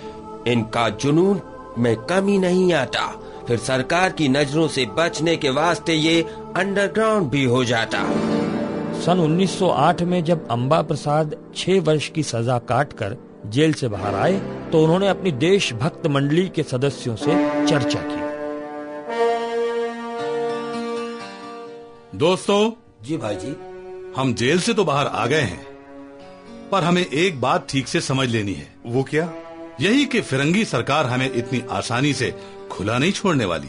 इनका 0.48 0.90
जुनून 0.90 1.42
में 1.78 1.96
कमी 2.06 2.38
नहीं 2.38 2.72
आता। 2.74 3.06
फिर 3.48 3.58
सरकार 3.58 4.12
की 4.12 4.28
नज़रों 4.30 4.68
से 4.68 4.86
बचने 4.98 5.36
के 5.36 5.50
वास्ते 5.50 5.94
ये 5.94 6.22
अंडरग्राउंड 6.56 7.30
भी 7.30 7.44
हो 7.44 7.64
जाता। 7.66 8.04
सन 9.02 9.20
1908 9.20 10.02
में 10.04 10.24
जब 10.24 10.48
अम्बा 10.52 10.82
प्रसाद 10.82 11.36
छह 11.56 11.80
वर्ष 11.82 12.10
की 12.10 12.24
सजा 12.24 12.58
काटकर 12.70 13.18
जेल 13.48 13.74
से 13.74 13.88
बाहर 13.88 14.16
आए 14.16 14.40
तो 14.72 14.84
उन्होंने 14.84 15.08
अपनी 15.08 15.32
देशभक्त 15.32 16.08
मंडली 16.08 16.48
के 16.50 16.64
सदस्यों 16.64 17.16
से 17.16 17.36
चर्चा 17.68 18.00
की। 18.04 18.26
दोस्तों 22.18 22.72
जी 23.04 23.18
भाई 23.18 23.36
जी 23.36 23.56
हम 24.18 24.34
जेल 24.34 24.60
से 24.60 24.74
तो 24.74 24.84
बाहर 24.86 25.08
आ 25.08 25.26
गए 25.26 25.42
हैं 25.42 25.66
पर 26.72 26.84
हमें 26.84 27.06
एक 27.06 27.42
बात 27.42 27.68
ठीक 27.70 27.88
से 27.88 28.02
समझ 28.02 28.28
लेनी 28.30 28.54
है। 28.54 28.68
वो 28.86 29.04
क्या? 29.04 29.26
यही 29.82 30.06
कि 30.06 30.22
फिरंगी 30.22 30.64
सरकार 30.66 31.06
हमें 31.06 31.32
इतनी 31.32 31.62
आसानी 31.72 32.14
से 32.14 32.30
खुला 32.72 32.98
नहीं 32.98 33.12
छोड़ने 33.12 33.46
वाली। 33.46 33.68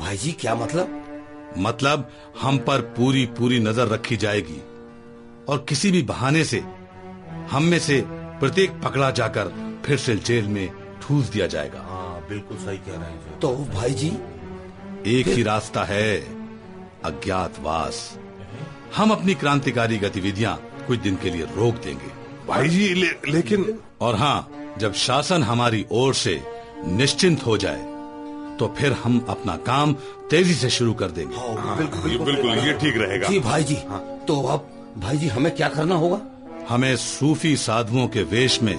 भाई 0.00 0.16
जी 0.16 0.32
क्या 0.32 0.54
मतलब? 0.54 0.94
मतलब 1.58 2.10
हम 2.40 2.58
पर 2.58 2.80
पूरी 2.96 3.24
पूरी 3.38 3.58
नज़र 3.60 3.88
रखी 3.88 4.16
जाएगी 4.16 4.60
और 5.48 5.64
किसी 5.68 5.90
भी 5.90 6.02
बहाने 6.02 6.44
से 6.44 6.62
हम 7.50 7.62
में 7.62 7.78
से 7.78 8.00
प्रत्येक 8.40 8.80
पकड़ा 8.80 9.10
जाकर 9.10 9.52
फिर 9.86 9.98
से 9.98 10.16
जेल 10.18 10.48
में 10.48 10.68
ठूस 11.02 11.28
दिया 11.28 11.46
जाएगा। 11.46 11.80
हाँ 11.80 12.26
बिल्कुल 12.28 12.56
सही 12.56 12.78
कह 12.78 12.92
रहे 12.92 13.10
हैं 13.10 13.38
तो 13.40 13.54
भाई 13.74 13.90
जी 13.94 14.08
एक 15.06 15.28
ही 15.28 15.42
रास्ता 15.42 15.84
है 15.84 16.16
अज्ञातवास। 17.04 18.18
हम 18.96 19.10
अपनी 19.10 19.34
क्रांतिकारी 19.34 19.98
गतिविधियाँ 19.98 20.56
कुछ 20.86 20.98
दिन 20.98 21.16
के 21.16 21.30
लिए 21.30 21.44
रोक 21.56 21.74
देंगे। 21.74 22.10
भाई 22.48 22.68
जी 22.68 22.94
ले, 22.94 23.10
लेकिन 23.28 23.78
और 24.00 24.16
हाँ 24.16 24.57
जब 24.80 24.92
शासन 24.96 25.42
हमारी 25.42 25.84
ओर 25.92 26.14
से 26.14 26.40
निश्चिंत 26.86 27.44
हो 27.46 27.56
जाए 27.58 27.82
तो 28.58 28.66
फिर 28.78 28.92
हम 29.02 29.18
अपना 29.28 29.56
काम 29.66 29.92
तेज़ी 30.30 30.54
से 30.54 30.70
शुरू 30.70 30.92
कर 30.94 31.10
देंगे। 31.10 31.36
हाँ, 31.36 31.76
बिल्कुल 31.76 32.10
ये 32.10 32.18
बिल्कुल 32.18 32.50
ये 32.58 32.72
ठीक 32.72 32.96
रहेगा। 32.96 33.28
जी 33.28 33.38
भाई 33.40 33.64
जी 33.64 33.76
हाँ। 33.88 34.00
तो 34.28 34.40
अब 34.44 34.68
भाई 34.98 35.16
जी 35.16 35.28
हमें 35.28 35.54
क्या 35.56 35.68
करना 35.68 35.94
होगा? 35.94 36.20
हमें 36.68 36.96
सूफी 36.96 37.56
साधुओं 37.56 38.06
के 38.08 38.22
वेश 38.32 38.62
में 38.62 38.76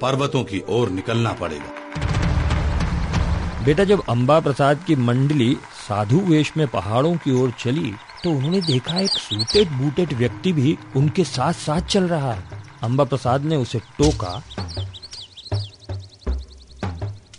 पर्वतों 0.00 0.42
की 0.44 0.62
ओर 0.68 0.90
निकलना 0.90 1.32
पड़ेगा। 1.32 1.70
बेटा 3.64 3.84
जब 3.84 4.02
अंबा 4.08 4.38
प्रसाद 4.40 4.84
की 4.86 4.96
मंडली 4.96 5.56
साधु 5.78 6.18
वेश 6.26 6.52
में 6.56 6.66
पहाड़ों 6.68 7.14
की 7.16 7.32
ओर 7.42 7.50
चली 7.58 7.92
तो 8.24 8.30
उन्होंने 8.30 8.60
देखा 8.62 8.98
एक 9.00 9.10
सूटेड 9.10 9.68
बूटेड 9.72 10.12
व्यक्ति 10.12 10.52
भी 10.52 10.76
उनके 10.96 11.24
साथ 11.26 11.52
साथ 11.56 11.80
चल 11.88 12.04
रहा 12.08 12.32
है। 12.32 12.42
अम्बा 12.82 13.04
प्रसाद 13.04 13.44
ने 13.44 13.56
उसे 13.56 13.78
टोका 13.98 14.42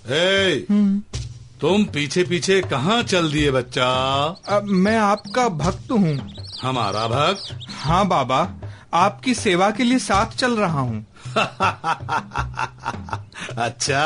हे, 0.09 0.55
तुम 1.61 1.83
पीछे 1.93 2.23
पीछे 2.23 2.61
कहाँ 2.61 3.01
चल 3.03 3.31
दिए 3.31 3.51
बच्चा? 3.51 3.87
अब 4.49 4.63
मैं 4.85 4.97
आपका 4.97 5.47
भक्त 5.63 5.91
हूँ। 5.91 6.17
हमारा 6.61 7.07
भक्त? 7.07 7.57
हाँ 7.83 8.07
बाबा 8.07 8.39
आपकी 8.93 9.33
सेवा 9.33 9.69
के 9.71 9.83
लिए 9.83 9.99
साथ 9.99 10.35
चल 10.37 10.55
रहा 10.57 10.79
हूँ। 10.79 11.05
अच्छा 13.65 14.03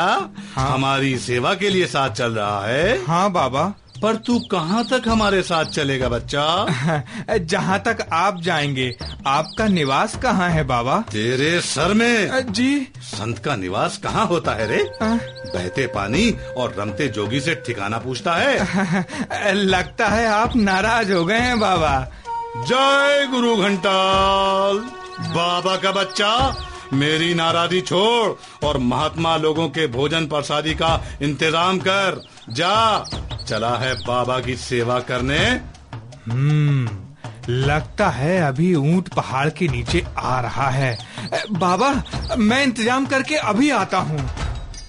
हाँ। 0.54 0.68
हमारी 0.70 1.16
सेवा 1.18 1.54
के 1.62 1.68
लिए 1.68 1.86
साथ 1.86 2.10
चल 2.10 2.32
रहा 2.32 2.66
है? 2.66 3.04
हाँ 3.06 3.30
बाबा। 3.32 3.72
पर 4.04 4.16
तू 4.16 4.38
कहाँ 4.38 4.84
तक 4.84 5.02
हमारे 5.08 5.42
साथ 5.42 5.64
चलेगा 5.64 6.08
बच्चा? 6.08 6.66
जहाँ 7.38 7.78
तक 7.78 8.08
आप 8.12 8.40
जाएँगे 8.40 8.96
आपका 9.26 9.68
निवास 9.68 10.16
कहाँ 10.16 10.50
है 10.50 10.64
बाबा? 10.64 10.98
तेरे 11.00 11.60
सर 11.60 11.94
में। 11.94 12.52
जी। 12.52 12.88
संत 13.02 13.38
का 13.38 13.56
निवास 13.56 13.96
कहाँ 13.98 14.26
होता 14.26 14.52
है 14.52 14.66
रे? 14.68 14.90
बहते 15.02 15.86
पानी 15.86 16.36
और 16.56 16.74
रमते 16.78 17.08
जोगी 17.08 17.40
से 17.40 17.54
ठिकाना 17.54 17.98
पूछता 17.98 18.34
है। 18.34 19.54
लगता 19.54 20.08
है 20.08 20.26
आप 20.26 20.56
नाराज़ 20.56 21.12
हो 21.12 21.24
गए 21.24 21.38
हैं 21.38 21.60
बाबा। 21.60 22.08
जय 22.56 23.26
गुरु 23.30 23.56
घंटाल। 23.56 24.78
बाबा 25.20 25.76
का 25.76 25.92
बच्चा 25.92 26.64
मेरी 26.92 27.34
नाराजी 27.34 27.80
छोड़ 27.80 28.32
और 28.66 28.78
महात्मा 28.78 29.36
लोगों 29.36 29.68
के 29.68 29.86
भोजन 29.86 30.26
प्रसादी 30.26 30.74
का 30.74 31.04
इंतज़ाम 31.22 31.78
कर। 31.78 32.24
जा। 32.50 33.04
चला 33.44 33.76
है 33.78 33.94
बाबा 33.96 34.38
की 34.40 34.56
सेवा 34.56 34.98
करने। 35.00 35.38
हम्म 36.26 37.02
लगता 37.48 38.08
है 38.08 38.40
अभी 38.42 38.74
ऊँट 38.74 39.08
पहाड़ 39.08 39.48
के 39.50 39.68
नीचे 39.68 40.04
आ 40.18 40.40
रहा 40.40 40.68
है। 40.70 40.96
बाबा 41.52 41.90
मैं 42.38 42.62
इंतज़ाम 42.62 43.06
करके 43.06 43.36
अभी 43.44 43.70
आता 43.72 43.98
हूँ। 44.00 44.18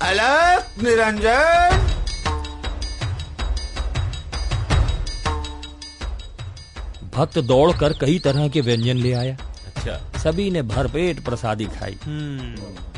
अलग 0.01 0.83
निरंजन। 0.83 1.83
भक्त 7.15 7.39
दौड़कर 7.39 7.93
कई 7.93 8.19
तरह 8.19 8.47
के 8.47 8.61
व्यंजन 8.61 8.97
ले 8.97 9.13
आया। 9.13 9.35
अच्छा। 9.67 10.19
सभी 10.19 10.49
ने 10.51 10.61
भरपेट 10.63 11.23
प्रसादी 11.25 11.65
खाई। 11.75 11.97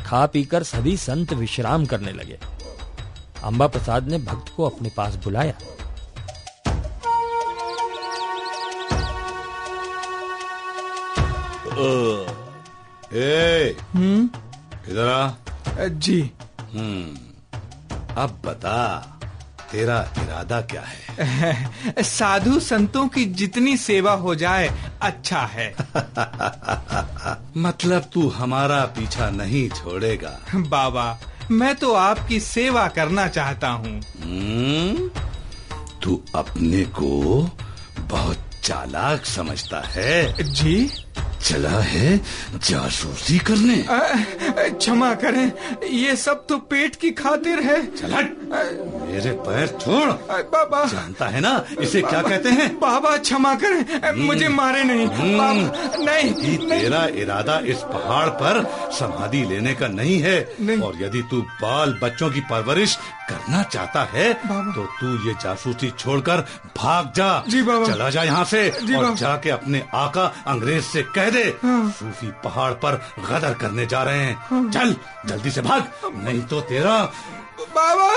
खा 0.06 0.24
पीकर 0.26 0.62
सभी 0.62 0.96
संत 0.96 1.32
विश्राम 1.34 1.84
करने 1.86 2.12
लगे। 2.12 2.38
अंबा 3.44 3.66
प्रसाद 3.66 4.08
ने 4.08 4.18
भक्त 4.18 4.52
को 4.56 4.64
अपने 4.64 4.88
पास 4.88 5.14
बुलाया। 5.14 5.54
ए। 13.12 13.76
हम्म? 13.94 14.30
इधर 14.88 15.08
आ। 15.08 15.30
जी। 15.84 16.30
हम्म। 16.60 17.16
अब 18.22 18.42
बता 18.44 19.04
तेरा 19.72 20.10
इरादा 20.18 20.60
क्या 20.60 20.84
है? 20.86 21.70
साधु 22.02 22.60
संतों 22.60 23.08
की 23.08 23.24
जितनी 23.24 23.76
सेवा 23.76 24.12
हो 24.12 24.34
जाए 24.34 24.90
अच्छा 25.02 25.40
है। 25.40 25.76
मतलब 27.56 28.10
तू 28.12 28.28
हमारा 28.28 28.84
पीछा 28.84 29.30
नहीं 29.30 29.70
छोड़ेगा। 29.70 30.38
बाबा 30.54 31.18
मैं 31.50 31.74
तो 31.76 31.92
आपकी 31.92 32.40
सेवा 32.40 32.88
करना 32.88 33.28
चाहता 33.28 33.68
हूँ। 33.68 34.02
हम्म, 34.22 35.10
तू 36.02 36.22
अपने 36.34 36.84
को 36.84 37.50
बहुत 38.00 38.38
चालाक 38.64 39.24
समझता 39.24 39.80
है। 39.80 40.42
जी? 40.52 40.90
चला 41.42 41.78
है 41.82 42.16
जासूसी 42.64 43.38
करने। 43.48 43.76
क्षमा 43.88 45.12
करें 45.14 45.52
ये 45.90 46.14
सब 46.16 46.46
तो 46.46 46.56
पेट 46.70 46.96
की 46.96 47.10
खातिर 47.20 47.60
है। 47.60 47.80
चला 47.92 48.20
मेरे 49.06 49.30
पैर 49.46 49.66
छोड़। 49.80 50.10
बाबा। 50.52 50.84
जानता 50.84 51.26
है 51.26 51.40
ना 51.40 51.52
इसे 51.80 52.00
क्या 52.02 52.22
कहते 52.22 52.48
हैं? 52.50 52.68
बाबा 52.80 53.16
क्षमा 53.18 53.54
करें 53.54 54.12
मुझे 54.16 54.48
मारे 54.50 54.82
नहीं। 54.84 55.06
बाबा 55.06 55.52
नहीं 56.04 56.56
तेरा 56.60 57.04
इरादा 57.16 57.58
इस 57.66 57.78
पहाड़ 57.84 58.28
पर 58.42 58.62
समाधि 58.98 59.44
लेने 59.44 59.74
का 59.74 59.88
नहीं 59.90 60.18
है। 60.20 60.36
नहीं। 60.60 60.78
और 60.78 61.02
यदि 61.02 61.22
तू 61.30 61.40
बाल 61.62 61.98
बच्चों 62.02 62.30
की 62.30 62.40
परवरिश 62.50 62.96
करना 63.30 63.62
चाहता 63.64 64.02
है 64.12 64.32
तो 64.44 64.84
तू 65.00 65.14
ये 65.28 65.34
जासूसी 65.42 65.90
छोड़कर 65.98 66.44
भाग 66.76 67.12
जा। 67.16 67.30
जी 67.48 67.62
बाबा। 67.62 67.86
चला 67.86 68.10
जा 68.10 68.22
यहाँ 68.22 68.44
से। 68.44 68.68
और 68.96 69.14
जाके 69.16 69.50
अपने 69.50 69.82
आका 69.94 70.24
अंग्रेज़ 70.46 70.84
से 70.84 71.02
कह 71.14 71.27
दे। 71.30 71.42
हाँ। 71.62 71.90
सूफी 71.90 72.30
पहाड़ 72.44 72.72
पर 72.74 73.00
गदर 73.30 73.54
करने 73.54 73.86
जा 73.86 74.02
रहे 74.02 74.18
हैं। 74.18 74.70
चल 74.70 74.94
जल्दी 75.26 75.50
से 75.50 75.60
भाग 75.60 75.88
नहीं 76.24 76.40
तो 76.42 76.60
तेरा 76.60 77.02
बाबा! 77.76 78.08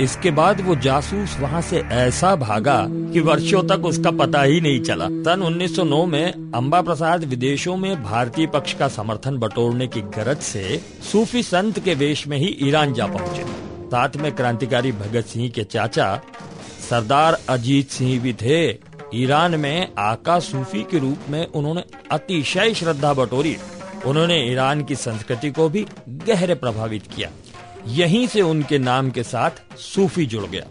इसके 0.00 0.30
बाद 0.30 0.60
वो 0.60 0.74
जासूस 0.76 1.36
वहाँ 1.40 1.60
से 1.62 1.78
ऐसा 1.92 2.34
भागा 2.36 2.76
कि 2.88 3.20
वर्षों 3.20 3.62
तक 3.62 3.84
उसका 3.84 4.10
पता 4.10 4.42
ही 4.42 4.60
नहीं 4.60 4.80
चला। 4.80 5.06
सन 5.06 5.42
1909 5.42 6.04
में 6.06 6.52
अंबा 6.54 6.80
प्रसाद 6.82 7.24
विदेशों 7.24 7.76
में 7.76 8.02
भारतीय 8.02 8.46
पक्ष 8.46 8.72
का 8.74 8.88
समर्थन 8.88 9.36
बटोरने 9.36 9.86
की 9.86 10.00
गरज 10.16 10.38
से 10.38 10.80
सूफी 11.12 11.42
संत 11.42 11.78
के 11.78 11.94
वेश 11.94 12.26
में 12.26 12.36
ही 12.38 12.56
ईरान 12.62 12.94
जा 12.94 13.06
पहुँचे। 13.06 13.44
साथ 13.86 14.16
में 14.16 14.32
क्रांतिकारी 14.32 14.92
भगत 14.92 15.26
सिंह 15.26 15.48
के 15.48 15.64
चाचा 15.64 16.20
सरदार 16.90 17.38
अजीत 17.48 17.90
सिंह 17.90 18.20
भी 18.22 18.32
थे। 18.32 18.72
ईरान 19.14 19.54
में 19.54 19.88
आका 19.98 20.38
सूफी 20.40 20.82
के 20.82 20.98
रूप 20.98 21.28
में 21.30 21.46
उन्होंने 21.46 21.84
अतिशय 22.10 22.74
श्रद्धा 22.74 23.12
बटोरी। 23.14 23.56
उन्होंने 24.06 24.36
ईरान 24.42 24.82
की 24.84 24.94
संस्कृति 24.96 25.50
को 25.50 25.68
भी 25.68 25.86
गहरे 26.08 26.54
प्रभावित 26.54 27.06
किया। 27.06 27.30
यहीं 27.88 28.26
से 28.26 28.42
उनके 28.42 28.78
नाम 28.78 29.10
के 29.10 29.22
साथ 29.22 29.76
सूफी 29.78 30.26
जुड़ 30.26 30.44
गया। 30.44 30.64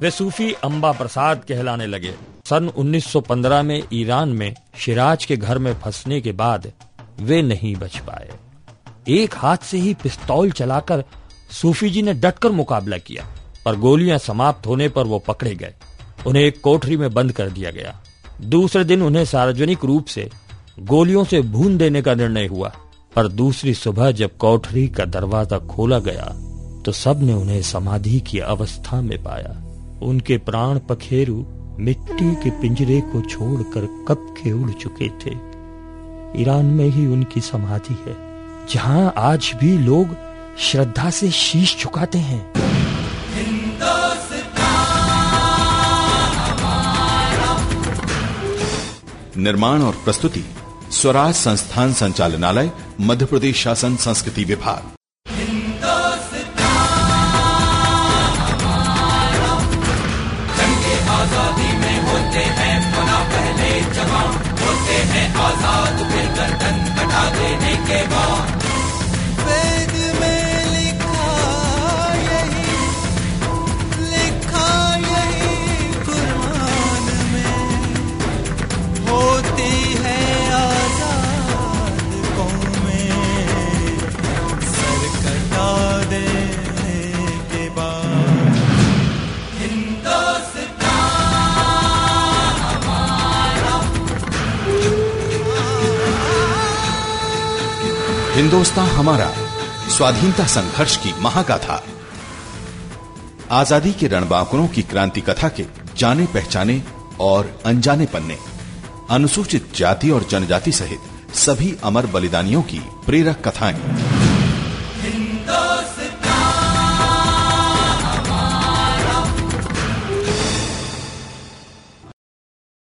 वे 0.00 0.10
सूफी 0.10 0.52
अंबा 0.54 0.92
प्रसाद 0.92 1.44
कहलाने 1.44 1.86
लगे। 1.86 2.14
सन 2.44 2.68
1915 2.68 3.62
में 3.62 3.82
ईरान 3.92 4.28
में 4.28 4.54
शिराज 4.78 5.24
के 5.24 5.36
घर 5.36 5.58
में 5.58 5.74
फंसने 5.74 6.20
के 6.20 6.32
बाद 6.32 6.72
वे 7.20 7.42
नहीं 7.42 7.74
बच 7.76 7.98
पाए। 7.98 8.30
एक 9.08 9.34
हाथ 9.34 9.56
से 9.56 9.78
ही 9.78 9.94
पिस्तौल 9.94 10.50
चलाकर 10.50 11.04
सूफी 11.50 11.90
जी 11.90 12.02
ने 12.02 12.14
डटकर 12.14 12.50
मुकाबला 12.50 12.98
किया, 12.98 13.26
पर 13.64 13.76
गोलियाँ 13.76 14.18
समाप्त 14.18 14.66
होने 14.66 14.88
पर 14.88 15.04
वो 15.04 15.18
पकड़े 15.18 15.54
गए। 15.54 15.74
उन्हें 16.26 16.42
एक 16.42 16.60
कोठरी 16.60 16.96
में 16.96 17.12
बंद 17.14 17.32
कर 17.32 17.50
दिया 17.50 17.70
गया। 17.70 17.94
दूसरे 18.40 18.84
दिन 18.84 19.02
उन्हें 19.02 19.24
सार्वजनिक 19.24 19.84
रूप 19.84 20.06
से 20.06 20.28
गोलियों 20.82 21.24
से 21.24 21.40
भून 21.42 21.76
देने 21.78 22.02
का 22.02 22.14
निर्णय 22.14 22.46
हुआ। 22.46 22.72
पर 23.16 23.28
दूसरी 23.30 23.74
सुबह 23.74 24.10
जब 24.10 24.36
कोठरी 24.36 24.86
का 24.88 25.04
दरवाज़ा 25.06 25.58
खोला 25.66 25.98
गया 26.00 26.32
तो 26.84 26.92
सबने 26.92 27.32
उन्हें 27.32 27.60
समाधि 27.62 28.20
की 28.20 28.38
अवस्था 28.40 29.00
में 29.00 29.22
पाया। 29.22 29.56
उनके 30.02 30.38
प्राण 30.40 30.78
पखेरु 30.88 31.42
मिट्टी 31.78 32.34
के 32.34 32.50
पिंजरे 32.60 33.00
को 33.02 33.20
छोड़कर 33.22 33.86
कब 34.08 34.34
के 34.38 34.52
उड़ 34.52 34.70
चुके 34.72 35.08
थे। 35.20 35.34
ईरान 36.40 36.66
में 36.66 36.86
ही 36.86 37.06
उनकी 37.06 37.40
समाधि 37.42 37.94
है, 38.06 38.16
जहाँ 38.70 39.12
आज 39.18 39.52
भी 39.60 39.76
लोग 39.78 40.16
श्रद्धा 40.60 41.10
से 41.10 41.30
शीश 41.32 41.76
झुकाते 41.80 42.18
हैं। 42.20 42.71
निर्माण 49.36 49.82
और 49.82 49.92
प्रस्तुति, 50.04 50.44
स्वराज 50.90 51.34
संस्थान 51.34 51.92
संचालनालय, 51.92 52.70
मध्य 53.00 53.24
प्रदेश 53.24 53.62
शासन 53.62 53.96
संस्कृति 53.96 54.44
विभाग। 54.44 54.90
आज़ाद 65.42 65.96
फिर 66.12 66.26
देने 67.36 67.76
के 67.76 68.06
बाद 68.06 68.61
हिंदुस्तान 98.62 98.88
हमारा, 98.88 99.26
स्वाधीनता 99.90 100.44
संघर्ष 100.46 100.96
की 100.96 101.12
महाकाथा 101.20 101.80
आज़ादी 103.50 103.92
के 103.92 104.08
रणबांकुरों 104.08 104.66
की 104.68 104.82
क्रांति 104.82 105.20
कथा 105.20 105.48
के 105.48 105.64
जाने 105.96 106.26
पहचाने 106.26 106.80
और 107.20 107.50
अनजाने 107.66 108.06
पन्ने, 108.06 108.36
अनुसूचित 109.10 109.74
जाति 109.76 110.10
और 110.10 110.26
जनजाति 110.30 110.72
सहित 110.72 111.34
सभी 111.36 111.74
अमर 111.84 112.06
बलिदानियों 112.06 112.62
की 112.62 112.80
प्रेरक 113.06 113.42
कथाएँ। 113.48 114.01